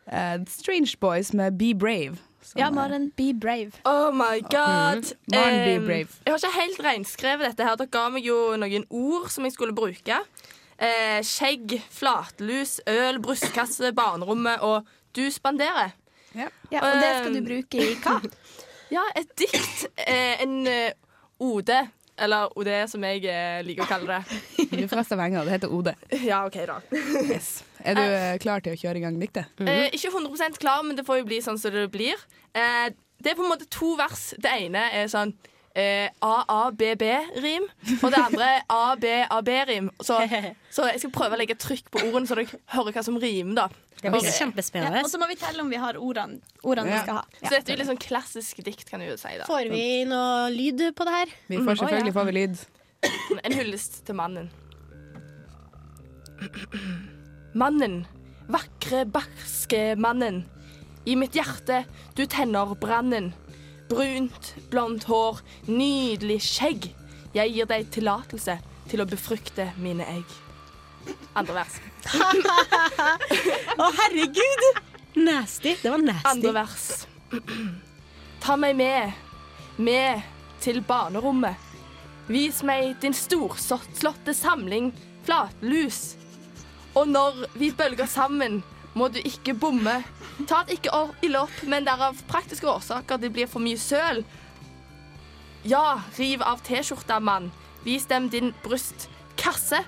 uh, 0.06 0.36
Strange 0.46 0.94
Boys 1.02 1.32
med 1.34 1.56
Be 1.58 1.72
Brave. 1.74 2.20
Som, 2.46 2.60
ja, 2.62 2.68
Maren, 2.70 3.08
be 3.18 3.34
brave. 3.34 3.72
Oh 3.84 4.12
my 4.14 4.44
god. 4.46 5.10
Maren, 5.26 5.58
be 5.66 5.86
brave. 5.88 6.14
Jeg 6.26 6.36
har 6.36 6.38
ikke 6.38 6.52
helt 6.54 6.84
reinskrevet 6.86 7.48
dette. 7.48 7.66
her 7.66 7.80
Dere 7.80 7.90
ga 7.90 8.04
meg 8.14 8.28
jo 8.30 8.38
noen 8.62 8.86
ord 8.90 9.26
som 9.34 9.48
jeg 9.50 9.56
skulle 9.56 9.74
bruke. 9.74 10.20
Eh, 10.78 11.20
skjegg, 11.26 11.80
flatlus, 11.90 12.76
øl, 12.90 13.18
brystkasse, 13.26 13.90
barnerommet 13.98 14.62
og 14.66 14.90
du 15.18 15.24
spanderer. 15.34 15.96
Ja, 16.38 16.52
og 16.78 17.02
det 17.02 17.10
skal 17.24 17.40
du 17.40 17.42
bruke 17.50 17.82
i 17.90 17.98
hva? 18.06 18.20
Ja, 18.92 19.02
et 19.16 19.34
dikt. 19.40 19.88
Eh, 20.06 20.42
en 20.46 20.68
eh, 20.68 20.94
ode. 21.42 21.82
Eller 22.22 22.52
ode, 22.60 22.78
som 22.92 23.04
jeg 23.08 23.24
eh, 23.30 23.60
liker 23.66 23.86
å 23.86 23.90
kalle 23.90 24.18
det. 24.20 24.40
Du 24.72 24.84
er 24.86 24.90
fra 24.92 25.04
Stavanger, 25.04 25.46
det 25.48 25.56
heter 25.58 25.72
Ode. 25.74 25.94
Ja, 26.24 26.44
OK, 26.48 26.58
da. 26.70 26.78
Yes. 27.26 27.64
Er 27.84 27.98
du 27.98 28.02
eh, 28.02 28.36
klar 28.42 28.62
til 28.64 28.76
å 28.76 28.80
kjøre 28.80 29.02
i 29.02 29.04
gang 29.04 29.18
diktet? 29.20 29.50
Eh, 29.66 29.90
ikke 29.92 30.14
100 30.14 30.60
klar, 30.62 30.84
men 30.86 30.96
det 31.00 31.06
får 31.08 31.22
jo 31.22 31.28
bli 31.28 31.42
sånn 31.44 31.60
som 31.60 31.74
det 31.76 31.88
blir. 31.94 32.20
Eh, 32.56 32.94
det 33.22 33.34
er 33.34 33.38
på 33.38 33.46
en 33.46 33.52
måte 33.52 33.68
to 33.74 33.96
vers. 34.00 34.32
Det 34.42 34.54
ene 34.64 34.86
er 34.96 35.10
sånn 35.12 35.34
eh, 35.34 35.52
AABB-rim, 35.76 37.68
og 38.02 38.10
det 38.12 38.20
andre 38.20 38.48
er 38.58 38.66
ABAB-rim. 38.76 39.90
Så, 40.04 40.18
så 40.76 40.90
jeg 40.92 41.00
skal 41.04 41.14
prøve 41.16 41.38
å 41.38 41.40
legge 41.40 41.56
trykk 41.60 41.92
på 41.94 42.04
ordene, 42.10 42.28
så 42.28 42.36
dere 42.40 42.60
hører 42.74 42.98
hva 42.98 43.04
som 43.08 43.20
rimer. 43.22 43.56
da 43.56 43.68
Det 44.02 44.12
blir 44.12 44.28
kjempespennende. 44.36 45.00
Ja, 45.00 45.06
og 45.08 45.14
så 45.14 45.22
må 45.22 45.30
vi 45.32 45.38
telle 45.40 45.64
om 45.64 45.72
vi 45.72 45.80
har 45.80 46.00
ordene, 46.00 46.42
ordene 46.64 46.92
Ja. 46.92 46.98
vi 46.98 47.06
skal 47.06 47.22
ha. 47.22 47.26
Så 47.40 47.54
dette 47.54 47.72
er 47.72 47.76
jo 47.78 47.82
litt 47.84 47.92
sånn 47.92 48.04
klassisk 48.04 48.64
dikt, 48.68 48.90
kan 48.90 49.00
du 49.00 49.08
jo 49.08 49.18
si. 49.22 49.32
da 49.40 49.48
Får 49.48 49.72
vi 49.72 49.86
noe 50.10 50.50
lyd 50.52 50.88
på 50.98 51.08
det 51.08 51.18
her? 51.20 51.36
Vi 51.48 51.62
får 51.62 51.84
selvfølgelig 51.84 52.16
får 52.20 52.32
vi 52.32 52.38
lyd. 52.42 52.66
En 53.42 53.54
hyllest 53.58 54.02
til 54.06 54.16
mannen. 54.18 54.52
Mannen. 57.56 58.02
Vakre, 58.52 59.06
barske 59.06 59.96
mannen. 59.96 60.44
I 61.06 61.16
mitt 61.18 61.34
hjerte 61.34 61.84
du 62.18 62.26
tenner 62.30 62.76
brannen. 62.78 63.32
Brunt, 63.92 64.54
blondt 64.72 65.04
hår, 65.12 65.42
nydelig 65.68 66.40
skjegg. 66.48 66.86
Jeg 67.36 67.52
gir 67.52 67.68
deg 67.68 67.90
tillatelse 67.92 68.56
til 68.92 69.04
å 69.04 69.08
befrukte 69.10 69.66
mine 69.84 70.06
egg. 70.08 70.38
Andre 71.36 71.58
vers. 71.58 71.76
Å, 73.82 73.90
herregud! 74.00 74.64
Nasty. 75.20 75.76
Det 75.82 75.92
var 75.92 76.04
nasty. 76.06 76.30
Andre 76.32 76.54
vers. 76.56 76.88
Ta 78.40 78.56
meg 78.60 78.78
med, 78.80 79.12
med 79.76 80.24
til 80.64 80.80
barnerommet. 80.88 81.60
Vis 82.32 82.62
meg 82.64 82.96
din 83.04 83.16
storslåtte 83.18 84.36
samling 84.38 84.94
flatlus. 85.26 86.16
Og 86.96 87.12
når 87.12 87.46
vi 87.60 87.74
bølger 87.76 88.08
sammen, 88.08 88.62
må 88.96 89.12
du 89.12 89.20
ikke 89.20 89.56
bomme. 89.56 90.00
Ta 90.48 90.64
det 90.68 90.80
ikke 90.80 91.04
ille 91.26 91.42
opp, 91.46 91.58
men 91.70 91.86
det 91.86 91.94
er 91.94 92.08
av 92.10 92.22
praktiske 92.30 92.68
årsaker 92.70 93.22
det 93.22 93.32
blir 93.36 93.50
for 93.50 93.64
mye 93.64 93.80
søl. 93.80 94.24
Ja, 95.68 96.02
riv 96.18 96.42
av 96.42 96.64
T-skjorta, 96.66 97.20
mann. 97.22 97.52
Vis 97.86 98.08
dem 98.10 98.30
din 98.30 98.54
brystkasse. 98.64 99.84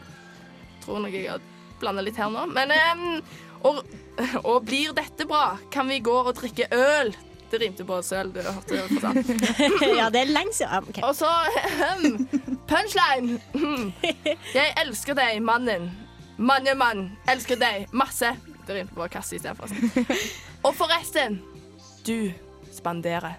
Tror 0.84 1.02
nok 1.02 1.16
jeg 1.16 1.32
har 1.32 1.42
blanda 1.82 2.04
litt 2.06 2.20
her 2.20 2.32
nå. 2.34 2.46
Men 2.54 2.74
um, 2.74 3.20
og, 3.64 3.84
og 4.44 4.66
blir 4.68 4.94
dette 4.96 5.28
bra, 5.30 5.58
kan 5.74 5.90
vi 5.90 6.02
gå 6.04 6.16
og 6.24 6.34
drikke 6.38 6.70
øl. 6.74 7.14
Det 7.52 7.60
rimte 7.62 7.86
på 7.86 8.00
søl. 8.02 8.32
Du 8.34 8.42
hørte 8.42 8.80
det 8.80 8.86
fortsatt. 8.90 9.20
ja, 10.00 10.08
det 10.14 10.24
er 10.24 10.32
lenge 10.32 10.56
siden. 10.58 10.88
Okay. 10.90 11.04
Og 11.06 11.14
så 11.16 11.30
um, 11.94 12.26
punchline. 12.70 13.38
Hmm. 13.54 13.92
Jeg 14.56 14.74
elsker 14.82 15.18
deg, 15.18 15.38
mannen. 15.46 15.92
Mannemann. 16.38 17.12
Elsker 17.30 17.62
deg 17.62 17.86
masse. 17.94 18.34
Det 18.68 18.80
inn 18.80 18.92
på 18.94 19.08
kasse 19.12 19.36
istedenfor. 19.36 19.72
Og 20.66 20.76
forresten, 20.78 21.40
du 22.08 22.32
spanderer. 22.72 23.36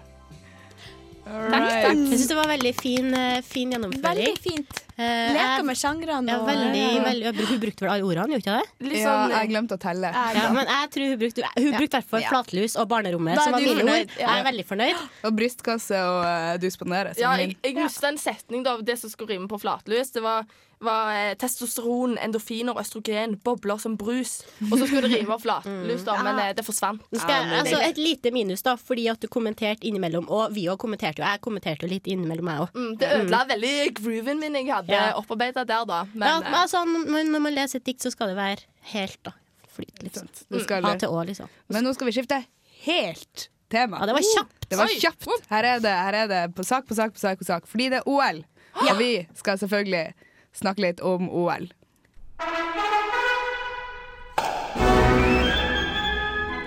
takk 1.25 1.71
Jeg 1.73 2.01
syns 2.11 2.27
det 2.29 2.35
var 2.37 2.49
veldig 2.51 2.73
fin, 2.77 3.07
eh, 3.17 3.39
fin 3.45 3.71
gjennomføring. 3.73 4.03
Veldig 4.05 4.35
fint. 4.43 4.81
Eh, 4.95 5.33
Leker 5.35 5.63
med 5.67 5.75
sjangrene. 5.75 6.29
ja, 6.31 6.37
veldig, 6.45 6.83
veldig, 7.03 7.47
Hun 7.49 7.59
brukte 7.59 7.83
vel 7.83 7.89
alle 7.95 8.05
ordene, 8.05 8.37
gjorde 8.37 8.37
hun 8.37 8.43
ikke 8.43 8.53
det? 8.61 8.67
Sånn, 8.85 8.93
Ja, 9.01 9.07
sånn, 9.09 9.33
jeg 9.33 9.49
glemte 9.49 9.75
å 9.75 9.81
telle. 9.81 10.11
Ja, 10.13 10.45
men 10.55 10.69
jeg 10.71 10.91
tror 10.93 11.09
hun 11.09 11.19
brukte 11.19 11.49
Hun 11.57 11.71
brukte 11.73 11.83
i 11.83 11.97
hvert 11.99 12.11
fall 12.13 12.21
Ja. 12.21 12.29
flatlus 12.29 12.75
og 12.79 12.87
barnerommet, 12.93 13.33
er 13.35 13.41
som 13.41 13.51
var 13.51 13.59
mine 13.65 13.83
ord. 13.83 14.13
ja. 14.19 14.27
Jeg 14.29 14.39
er 14.39 14.45
veldig 14.51 14.65
fornøyd. 14.69 15.01
Og 15.25 15.35
brystkasse 15.35 15.97
og 15.99 16.21
uh, 16.23 16.57
du 16.61 16.69
spanderer. 16.71 17.17
ja, 17.19 17.33
jeg, 17.41 17.57
jeg 17.63 17.75
husker 17.81 18.07
en 18.13 18.17
setning 18.21 18.63
da, 18.63 18.77
av 18.77 18.85
det 18.85 18.97
som 19.01 19.09
skulle 19.09 19.33
rime 19.35 19.49
på 19.49 19.59
flatlus. 19.59 20.11
Det 20.15 20.21
var, 20.23 20.45
var 20.83 21.11
eh, 21.15 21.33
testosteron, 21.39 22.17
endorfiner 22.21 22.75
og 22.75 22.81
østrogen 22.81 23.37
bobler 23.45 23.79
som 23.81 23.95
brus. 23.99 24.39
Og 24.69 24.75
så 24.77 24.87
skulle 24.87 25.05
det 25.07 25.19
rime 25.19 25.29
på 25.31 25.39
flatlus, 25.45 26.03
da, 26.07 26.17
men 26.25 26.41
eh, 26.43 26.51
det 26.57 26.65
forsvant. 26.67 27.03
Skal 27.13 27.53
altså, 27.59 27.79
et 27.85 27.99
lite 28.01 28.31
minus, 28.35 28.63
da, 28.65 28.75
fordi 28.79 29.07
at 29.11 29.21
du 29.23 29.29
kommenterte 29.31 29.87
innimellom. 29.87 30.27
Og 30.29 30.53
vi 30.55 30.67
òg 30.71 30.79
kommenterte 30.81 31.23
jo. 31.23 31.27
Jeg 31.27 31.43
kommenterte 31.45 31.87
jo 31.87 31.91
litt 31.93 32.09
innimellom, 32.11 32.51
jeg 32.51 32.65
òg. 32.65 32.75
Mm, 32.75 32.91
det 33.01 33.13
ødela 33.21 33.41
veldig 33.53 33.73
grooven 34.01 34.43
min 34.43 34.59
jeg 34.59 34.71
hadde 34.73 34.93
Ja. 34.93 35.07
opparbeida 35.19 35.65
der, 35.65 35.85
da. 35.85 36.03
Men, 36.13 36.27
Ja, 36.27 36.37
eh, 36.37 36.51
men 36.51 36.59
altså, 36.61 36.83
når, 36.85 37.39
man 37.39 37.53
leser 37.53 37.81
et 37.81 37.85
dikt, 37.85 38.03
så 38.03 38.11
skal 38.11 38.33
det 38.33 38.37
være 38.39 38.67
helt 38.93 39.19
da, 39.23 39.35
flyt, 39.75 39.97
liksom. 40.03 40.27
A 40.51 40.81
det. 40.91 40.99
til 40.99 41.09
Å, 41.09 41.25
liksom. 41.25 41.49
Men 41.69 41.83
nå 41.83 41.93
skal 41.95 42.07
vi 42.07 42.15
skifte 42.19 42.43
helt 42.85 43.49
tema. 43.69 43.99
Ja, 43.99 44.05
det 44.05 44.13
var 44.17 44.25
kjapt. 44.35 44.67
Det 44.69 44.77
var 44.79 44.87
kjapt. 44.87 45.27
Her 45.49 45.63
er 45.63 45.79
det, 45.83 45.93
her 46.07 46.17
er 46.23 46.27
det 46.31 46.41
på 46.55 46.63
sak 46.65 46.87
på 46.87 46.97
sak 46.97 47.13
på 47.13 47.21
sak 47.21 47.39
på 47.39 47.47
sak. 47.47 47.67
Fordi 47.69 47.89
det 47.93 48.01
er 48.01 48.09
OL. 48.09 48.43
Og 48.75 48.97
vi 48.99 49.11
skal 49.37 49.59
selvfølgelig 49.61 50.13
snakke 50.55 50.85
litt 50.85 51.03
om 51.05 51.29
OL. 51.29 51.69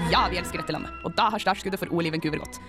Ja, 0.09 0.24
vi 0.33 0.38
elsker 0.40 0.62
dette 0.62 0.72
landet. 0.72 0.92
Og 1.05 1.12
da 1.18 1.29
har 1.33 1.42
startskuddet 1.42 1.81
for 1.81 1.92
OL 1.92 2.09
i 2.09 2.12
Vancouver 2.14 2.40
gått. 2.40 2.61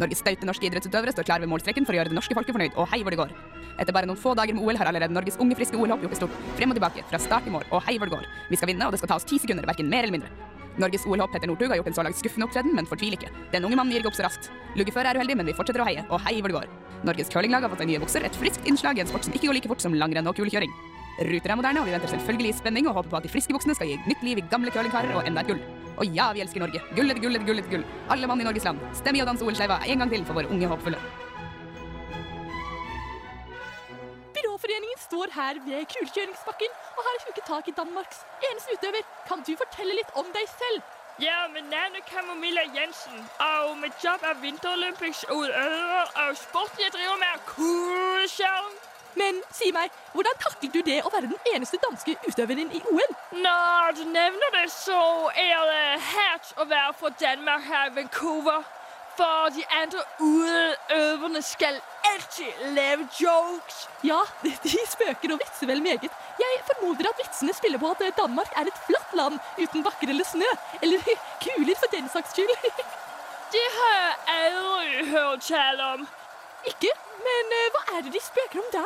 Norges 0.00 0.20
staute 0.20 0.48
norske 0.48 0.66
idrettsutøvere 0.68 1.12
står 1.12 1.26
klare 1.28 1.44
ved 1.44 1.50
målstreken 1.52 1.86
for 1.88 1.96
å 1.96 2.00
gjøre 2.00 2.12
det 2.12 2.16
norske 2.18 2.36
folket 2.36 2.56
fornøyd, 2.56 2.74
og 2.76 2.88
hei 2.92 3.00
hvor 3.04 3.14
det 3.14 3.20
går. 3.20 3.32
Etter 3.80 3.92
bare 3.92 4.08
noen 4.08 4.20
få 4.20 4.32
dager 4.36 4.56
med 4.56 4.64
OL 4.64 4.78
har 4.80 4.88
allerede 4.88 5.12
Norges 5.12 5.36
unge, 5.40 5.56
friske 5.56 5.76
OL-hopp 5.76 6.04
gjort 6.04 6.14
det 6.14 6.20
stort. 6.20 6.36
Frem 6.56 6.72
og 6.72 6.78
tilbake, 6.78 7.04
fra 7.10 7.20
start 7.20 7.48
i 7.48 7.52
mål, 7.52 7.64
og 7.70 7.84
hei 7.88 7.96
hvor 7.96 8.08
det 8.08 8.16
går. 8.16 8.28
Vi 8.50 8.60
skal 8.60 8.72
vinne, 8.72 8.88
og 8.88 8.96
det 8.96 9.00
skal 9.00 9.12
ta 9.12 9.18
oss 9.20 9.28
ti 9.28 9.40
sekunder, 9.40 9.68
hverken 9.68 9.88
mer 9.92 10.08
eller 10.08 10.16
mindre. 10.16 10.55
Norges 10.82 11.06
OL-hopp 11.08 11.32
Petter 11.32 11.48
Northug 11.48 11.72
har 11.72 11.80
gjort 11.80 11.88
en 11.90 11.96
så 11.96 12.04
langt 12.04 12.18
skuffende 12.18 12.46
opptreden, 12.48 12.74
men 12.76 12.88
fortvil 12.88 13.16
ikke. 13.16 13.30
Den 13.52 13.64
unge 13.64 13.78
mannen 13.78 13.94
gir 13.94 14.02
ikke 14.02 14.12
opp 14.12 14.18
så 14.18 14.26
raskt. 14.26 14.50
Luggefører 14.76 15.12
er 15.12 15.20
uheldig, 15.20 15.38
men 15.40 15.48
vi 15.48 15.56
fortsetter 15.56 15.84
å 15.84 15.88
heie, 15.88 16.04
og 16.10 16.20
hei 16.26 16.36
hvor 16.40 16.52
det 16.52 16.58
går. 16.58 16.68
Norges 17.08 17.32
curlinglag 17.32 17.64
har 17.64 17.72
fått 17.72 17.82
seg 17.84 17.90
nye 17.92 18.02
bukser, 18.02 18.26
et 18.28 18.36
friskt 18.36 18.68
innslag 18.68 19.00
i 19.00 19.04
en 19.04 19.10
sport 19.10 19.24
som 19.24 19.36
ikke 19.36 19.48
går 19.48 19.58
like 19.60 19.72
fort 19.72 19.84
som 19.84 19.96
langrenn 19.96 20.28
og 20.28 20.36
kulekjøring. 20.36 20.72
Ruter 21.16 21.54
er 21.54 21.56
moderne, 21.56 21.80
og 21.80 21.88
vi 21.88 21.96
venter 21.96 22.12
selvfølgelig 22.12 22.52
i 22.52 22.56
spenning 22.58 22.88
og 22.90 22.98
håper 22.98 23.14
på 23.14 23.20
at 23.20 23.24
de 23.24 23.32
friske 23.32 23.56
buksene 23.56 23.76
skal 23.78 23.88
gi 23.88 23.96
nytt 24.04 24.24
liv 24.26 24.42
i 24.42 24.48
gamle 24.52 24.72
curlingkarer 24.74 25.16
og 25.16 25.28
enda 25.28 25.44
et 25.44 25.52
gull. 25.52 25.62
Og 25.96 26.12
ja, 26.12 26.28
vi 26.36 26.44
elsker 26.44 26.60
Norge. 26.60 26.82
Gull 26.96 27.08
etter 27.08 27.24
gull 27.24 27.38
etter 27.38 27.48
gull 27.48 27.62
etter 27.62 27.78
gull. 27.78 27.86
Alle 28.12 28.28
mann 28.28 28.44
i 28.44 28.48
Norges 28.48 28.68
land. 28.68 28.82
Stem 28.98 29.16
i 29.16 29.24
og 29.24 29.30
dans 29.32 29.46
OL-skeiva 29.46 29.80
en 29.86 30.04
gang 30.04 30.12
til 30.12 30.28
for 30.28 30.36
våre 30.36 30.52
unge 30.52 30.68
håpfulle. 30.68 31.00
Byråforeningen 34.36 34.98
står 35.08 35.28
her 35.38 35.54
ved 35.66 35.80
kulekjøringsbakken 35.92 36.70
og 36.96 37.02
har 37.06 37.16
huket 37.26 37.44
tak 37.52 37.68
i 37.68 37.74
Danmarks 37.80 38.18
eneste 38.48 38.70
utøver. 38.74 39.02
Kan 39.28 39.38
du 39.46 39.52
fortelle 39.62 39.94
litt 39.98 40.12
om 40.20 40.26
deg 40.36 40.46
selv? 40.60 40.80
Ja, 41.26 41.38
mitt 41.54 41.68
navn 41.70 41.96
er 41.98 42.04
Camomilla 42.12 42.64
Jensen, 42.76 43.18
og 43.40 43.78
mitt 43.82 44.04
jobb 44.04 44.20
er 44.30 44.34
vinterolympics-utøver, 44.42 46.04
og 46.22 46.36
sporten 46.36 46.82
jeg 46.84 46.92
driver 46.96 47.16
med 47.22 47.32
er. 47.54 48.74
Men 49.20 49.40
si 49.58 49.70
meg, 49.72 49.88
hvordan 50.12 50.36
taklet 50.44 50.74
du 50.74 50.80
det 50.90 50.98
å 51.00 51.12
være 51.14 51.30
den 51.32 51.52
eneste 51.54 51.80
danske 51.86 52.18
utøveren 52.28 52.68
i 52.78 52.82
OL? 52.92 53.12
Når 53.46 53.96
du 53.96 54.04
nevner 54.04 54.50
det, 54.58 54.66
så 54.72 55.00
er 55.32 55.62
det 55.72 56.02
hært 56.12 56.52
å 56.60 56.68
være 56.68 56.92
fra 57.00 57.14
Danmark 57.24 57.64
her 57.70 57.88
i 57.88 57.94
Vancouver. 57.96 58.60
For 59.16 59.48
de 59.56 59.64
andre 59.80 60.02
utøverne 60.20 61.40
skal 61.42 61.80
alltid 62.16 62.74
lave 62.74 63.06
jokes. 63.18 63.88
Ja, 64.00 64.24
de, 64.42 64.52
de 64.62 64.82
spøker 64.88 65.32
og 65.34 65.40
vitser 65.42 65.70
vel 65.70 65.82
meget. 65.82 66.10
Jeg 66.40 66.60
formoder 66.70 67.10
at 67.10 67.20
vitsene 67.22 67.54
spiller 67.56 67.80
på 67.82 67.90
at 67.94 68.04
eh, 68.04 68.14
Danmark 68.16 68.52
er 68.56 68.68
et 68.70 68.84
flatt 68.88 69.16
land 69.16 69.38
uten 69.58 69.84
bakker 69.86 70.12
eller 70.12 70.24
snø. 70.24 70.50
Eller 70.82 71.02
kuler, 71.44 71.74
for 71.80 71.92
den 71.92 72.08
saks 72.12 72.36
skyld. 72.36 72.54
Det 73.54 73.66
har 73.76 73.92
jeg 73.94 74.14
aldri 74.36 75.10
hørt 75.12 75.44
tale 75.46 75.90
om. 75.94 76.06
Ikke? 76.66 76.90
Men 77.26 77.58
eh, 77.58 77.68
hva 77.74 77.82
er 77.96 78.06
det 78.06 78.16
de 78.16 78.22
spøker 78.22 78.62
om 78.64 78.72
da? 78.74 78.84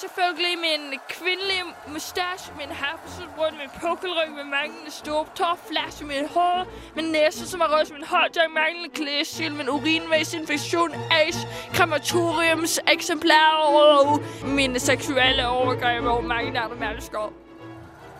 Selvfølgelig 0.00 0.58
min 0.58 1.00
kvinnelige 1.08 1.64
mustasje, 1.86 2.52
min 2.58 2.68
herpesutbrudd, 2.68 3.52
min 3.52 3.70
pukkelrygg 3.80 4.30
med 4.30 4.44
manglende 4.44 4.90
stoptår, 4.90 5.58
flash 5.68 6.02
i 6.02 6.04
mit 6.04 6.28
hår, 6.28 6.66
min 6.96 7.04
næse 7.04 7.48
som 7.48 7.60
er 7.60 7.78
rød 7.78 7.84
som 7.84 7.96
en 7.96 8.04
hotdog, 8.04 8.50
manglende 8.50 8.88
klesstil, 8.94 9.54
min 9.54 9.68
urinveisinfektion, 9.68 10.94
ace, 11.10 11.48
krematoriums 11.74 12.80
eksemplarer 12.88 13.66
og 13.78 14.22
mine 14.44 14.80
seksuelle 14.80 15.48
overgrep 15.48 16.04
over 16.04 16.20
mange 16.20 16.60
andre 16.60 16.76
mennesker. 16.76 17.32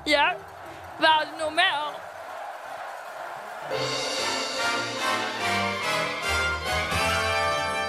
Ja, 0.07 0.27
var 1.01 1.21
det 1.27 1.35
noe 1.41 1.51
mer? 1.51 1.79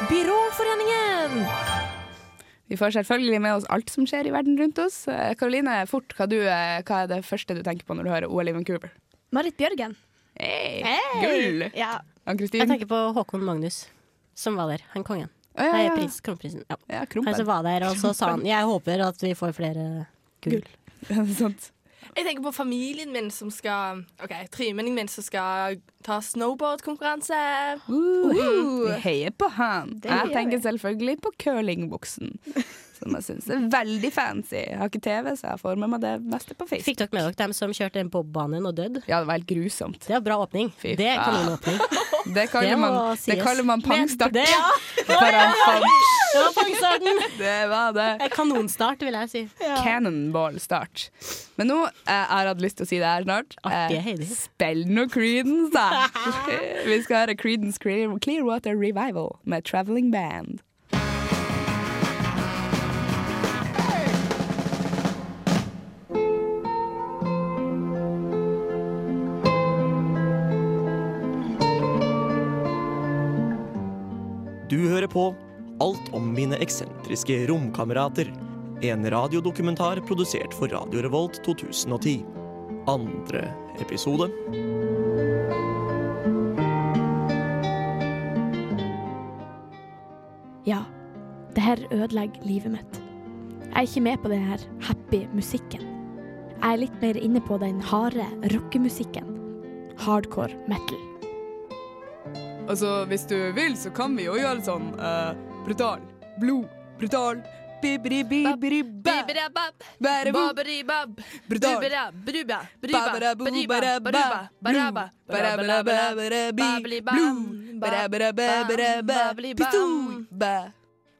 Byråforeningen! 0.10 1.73
Vi 2.74 2.78
får 2.80 2.96
selvfølgelig 2.96 3.38
med 3.44 3.54
oss 3.54 3.66
alt 3.70 3.92
som 3.94 4.06
skjer 4.10 4.26
i 4.26 4.32
verden 4.34 4.56
rundt 4.58 4.80
oss. 4.82 5.04
Eh, 5.12 5.36
Karoline, 5.38 5.76
fort, 5.86 6.16
hva, 6.18 6.26
du, 6.26 6.40
eh, 6.42 6.80
hva 6.82 7.04
er 7.04 7.12
det 7.12 7.20
første 7.28 7.54
du 7.54 7.62
tenker 7.62 7.86
på 7.86 7.94
når 7.94 8.08
du 8.08 8.10
hører 8.10 8.32
OL 8.34 8.50
i 8.50 8.56
Vancouver? 8.56 8.90
Marit 9.36 9.54
Bjørgen. 9.60 9.94
Hey, 10.34 10.82
Hey! 10.82 11.20
Gull! 11.22 11.68
Ja. 11.78 12.00
Ann-Kristin? 12.26 12.64
Jeg 12.64 12.72
tenker 12.72 12.90
på 12.90 13.02
Håkon 13.14 13.46
Magnus, 13.46 13.84
som 14.34 14.58
var 14.58 14.72
der. 14.74 14.82
Han 14.96 15.06
kongen. 15.06 15.30
Å, 15.54 15.68
ja, 15.68 15.76
Nei, 15.76 15.84
prins, 15.94 16.18
kronprinsen. 16.26 16.66
Ja. 16.66 16.80
Ja, 16.90 17.04
Han 17.14 17.38
som 17.38 17.46
var 17.52 17.62
der, 17.68 17.86
og 17.92 18.00
så 18.02 18.10
sa 18.18 18.32
han 18.32 18.42
Jeg 18.50 18.66
håper 18.66 19.06
at 19.06 19.22
vi 19.22 19.36
får 19.38 19.54
flere 19.60 19.86
gull. 20.42 20.66
Sånt. 21.38 21.70
Jeg 22.16 22.26
tenker 22.28 22.44
på 22.46 22.54
familien 22.56 23.14
min 23.14 23.30
som 23.34 23.52
skal 23.54 24.04
OK, 24.24 24.34
tremenningen 24.54 25.04
min 25.04 25.12
som 25.12 25.26
skal 25.26 25.80
ta 26.06 26.20
snowboardkonkurranse. 26.22 27.40
Uh, 27.88 28.34
vi 28.34 28.98
heier 29.06 29.34
på 29.36 29.50
han. 29.56 29.98
Det 30.04 30.12
Jeg 30.12 30.34
tenker 30.36 30.64
selvfølgelig 30.66 31.18
på 31.24 31.34
curlingbuksen, 31.46 32.38
som 33.04 33.18
jeg 33.20 33.28
syns 33.28 33.50
er 33.52 33.68
veldig 33.74 34.12
fancy. 34.16 34.62
Jeg 34.64 34.80
har 34.80 34.92
ikke 34.92 35.04
TV, 35.04 35.32
så 35.40 35.54
jeg 35.54 35.62
får 35.64 35.80
med 35.84 35.94
meg 35.94 36.04
det 36.04 36.14
meste 36.34 36.56
på 36.58 36.68
Facebook. 36.70 36.88
Fikk 36.90 37.02
dere 37.04 37.16
med 37.18 37.28
dere 37.28 37.40
dem 37.44 37.56
som 37.58 37.76
kjørte 37.76 38.00
den 38.00 38.12
bobbanen 38.14 38.70
og 38.70 38.76
døde? 38.80 39.04
Ja, 39.10 39.20
det 39.22 39.30
var 39.30 39.40
helt 39.40 39.50
grusomt. 39.50 40.02
Det 40.08 40.16
var 40.18 40.26
bra 40.26 40.40
åpning. 40.48 40.72
Fy 40.80 40.96
Det 41.00 41.12
er 41.14 41.22
kanonåpning. 41.22 41.80
Det 42.24 42.46
kaller 42.48 42.70
Det 42.70 42.78
man, 42.80 43.18
det 43.28 43.36
kaller 43.44 43.66
man 43.68 43.82
pangstart. 43.84 44.32
Det, 44.32 44.46
ja. 44.48 44.70
Det 44.96 45.16
var 46.40 46.54
pangstarten. 46.56 47.20
Det 47.38 47.68
var 47.68 47.92
det. 47.92 48.30
Kanonstart, 48.32 49.04
vil 49.04 49.14
jeg 49.14 49.30
si. 49.30 49.42
Cannonball-start. 49.84 51.10
Men 51.60 51.68
nå 51.68 51.80
eh, 51.84 51.92
jeg 52.08 52.30
har 52.32 52.50
hatt 52.54 52.64
lyst 52.64 52.80
til 52.80 52.88
å 52.88 52.90
si 52.90 53.00
det 53.04 53.10
her 53.12 53.28
snart. 53.28 53.58
Eh, 53.68 54.24
Spill 54.38 54.86
nå 54.88 55.08
Creedence, 55.12 55.74
da! 55.76 56.08
Vi 56.88 57.02
skal 57.04 57.26
høre 57.26 57.36
Creedence 57.36 57.82
Clearwater 57.84 58.78
Revival 58.80 59.36
med 59.44 59.68
Traveling 59.68 60.12
Band. 60.14 60.64
Du 74.74 74.88
hører 74.90 75.06
på 75.06 75.28
Alt 75.84 76.08
om 76.18 76.32
mine 76.34 76.58
eksentriske 76.64 77.36
romkamerater. 77.46 78.32
En 78.82 79.06
radiodokumentar 79.14 80.00
produsert 80.08 80.56
for 80.58 80.72
Radio 80.74 81.04
Revolt 81.06 81.38
2010. 81.46 82.24
Andre 82.90 83.44
episode. 83.84 84.32
Ja, 90.66 90.82
det 91.54 91.68
her 91.68 91.86
ødelegger 91.92 92.50
livet 92.50 92.80
mitt. 92.80 93.02
Jeg 93.70 93.78
er 93.78 93.90
ikke 93.92 94.06
med 94.10 94.26
på 94.26 94.34
den 94.34 94.46
her 94.50 94.68
happy 94.90 95.26
musikken. 95.38 95.86
Jeg 96.58 96.74
er 96.74 96.86
litt 96.88 97.02
mer 97.06 97.22
inne 97.22 97.46
på 97.46 97.62
den 97.62 97.78
harde 97.94 98.26
rockemusikken. 98.58 99.36
Hardcore 100.02 100.58
metal. 100.66 101.13
Altså, 102.68 103.06
hvis 103.06 103.26
du 103.28 103.36
vil, 103.52 103.76
så 103.78 103.92
kan 103.92 104.16
vi 104.18 104.24
jo 104.30 104.38
gjøre 104.40 104.60
det 104.62 104.68
sånn 104.68 104.94
uh, 104.96 105.34
brutal. 105.66 106.00
Blod. 106.40 106.70
Brutal. 107.00 107.44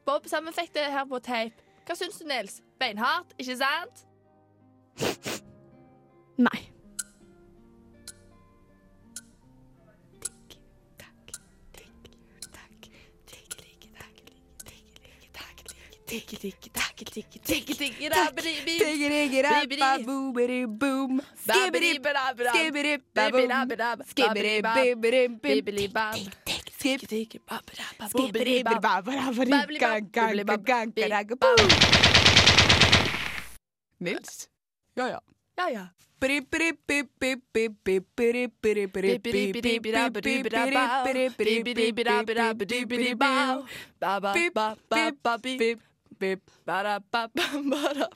Bob. 0.08 0.28
Sammen 0.32 0.56
fikk 0.56 0.72
det 0.76 0.88
her 0.92 1.04
på 1.08 1.20
tape. 1.20 1.60
Hva 1.84 1.96
syns 2.00 2.16
du, 2.20 2.24
Nils? 2.28 2.62
Beinhardt, 2.80 3.36
ikke 3.36 3.58
sant? 3.60 4.06
Nei. 6.40 6.73
Tikki, 16.14 16.36
tikki, 16.38 16.70
takki, 16.70 17.04
tikki, 17.04 17.38
tikki, 17.42 17.74
tikki, 17.74 18.08
boom. 31.42 31.74
Nils? 33.98 34.46
Ja, 34.94 35.08
ja. 35.08 35.20
Ja, 35.58 35.68
ja. 35.68 35.86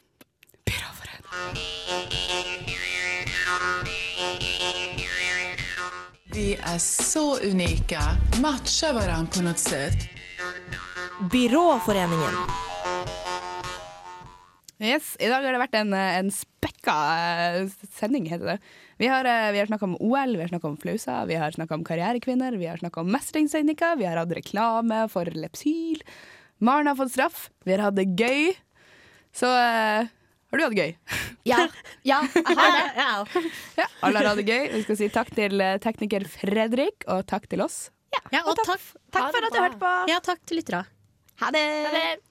Vi 6.39 6.53
er 6.55 6.79
så 6.79 7.35
unike. 7.43 7.99
Matcher 8.43 8.95
hverandre 8.95 9.35
på 9.35 9.43
noe 9.43 9.59
sett. 9.59 10.05
Byråforeningen. 11.33 12.37
Yes, 14.79 15.17
I 15.19 15.27
dag 15.27 15.43
har 15.43 15.57
det 15.57 15.63
vært 15.65 15.75
en, 15.75 15.91
eh, 15.93 16.19
en 16.21 16.31
spekka 16.31 16.95
eh, 17.19 17.73
sending, 17.99 18.29
heter 18.31 18.53
det. 18.53 18.59
Vi 19.03 19.09
har, 19.11 19.27
eh, 19.27 19.51
vi 19.51 19.59
har 19.59 19.67
snakka 19.67 19.89
om 19.89 19.97
OL, 19.99 20.37
vi 20.37 20.45
har 20.45 20.53
snakka 20.53 20.69
om 20.69 20.77
flauser, 20.79 21.27
vi 21.27 21.35
har 21.35 21.51
snakka 21.51 21.75
om 21.75 21.85
karrierekvinner, 21.85 22.57
vi 22.57 22.71
har 22.71 22.79
snakka 22.79 23.01
om 23.01 23.11
mestringsteknikker, 23.11 23.99
vi 23.99 24.07
har 24.07 24.17
hatt 24.17 24.37
reklame 24.39 25.09
for 25.11 25.25
Lepsyl. 25.25 25.99
Maren 26.59 26.91
har 26.91 26.97
fått 26.99 27.13
straff, 27.15 27.49
vi 27.65 27.75
har 27.77 27.85
hatt 27.87 27.99
det 27.99 28.09
gøy. 28.19 28.53
Så 29.37 29.47
eh, 29.47 30.09
har 30.09 30.59
du 30.59 30.65
hatt 30.65 30.75
det 30.75 30.83
gøy? 30.83 30.95
Ja, 31.47 31.61
ja 32.09 32.23
jeg 32.35 32.57
har 32.59 32.75
det. 32.75 33.45
Ja, 33.79 33.87
alle 34.03 34.23
har 34.23 34.31
hatt 34.33 34.41
det 34.41 34.49
gøy. 34.49 34.65
Vi 34.75 34.83
skal 34.87 35.01
si 35.01 35.11
takk 35.15 35.31
til 35.37 35.63
eh, 35.63 35.77
tekniker 35.85 36.27
Fredrik, 36.33 37.07
og 37.07 37.27
takk 37.31 37.47
til 37.53 37.63
oss. 37.65 37.89
Ja, 38.33 38.43
og 38.43 38.57
takk, 38.59 38.81
Takk 39.15 39.31
for 39.35 39.45
at 39.45 39.53
du 39.55 39.61
hørte 39.61 39.83
på. 39.83 39.93
Ja, 40.11 40.19
takk 40.25 40.41
til 40.49 40.59
lytterne. 40.63 40.87
Ha 41.45 41.53
det. 41.55 41.69
Ha 41.87 41.93
det. 41.95 42.28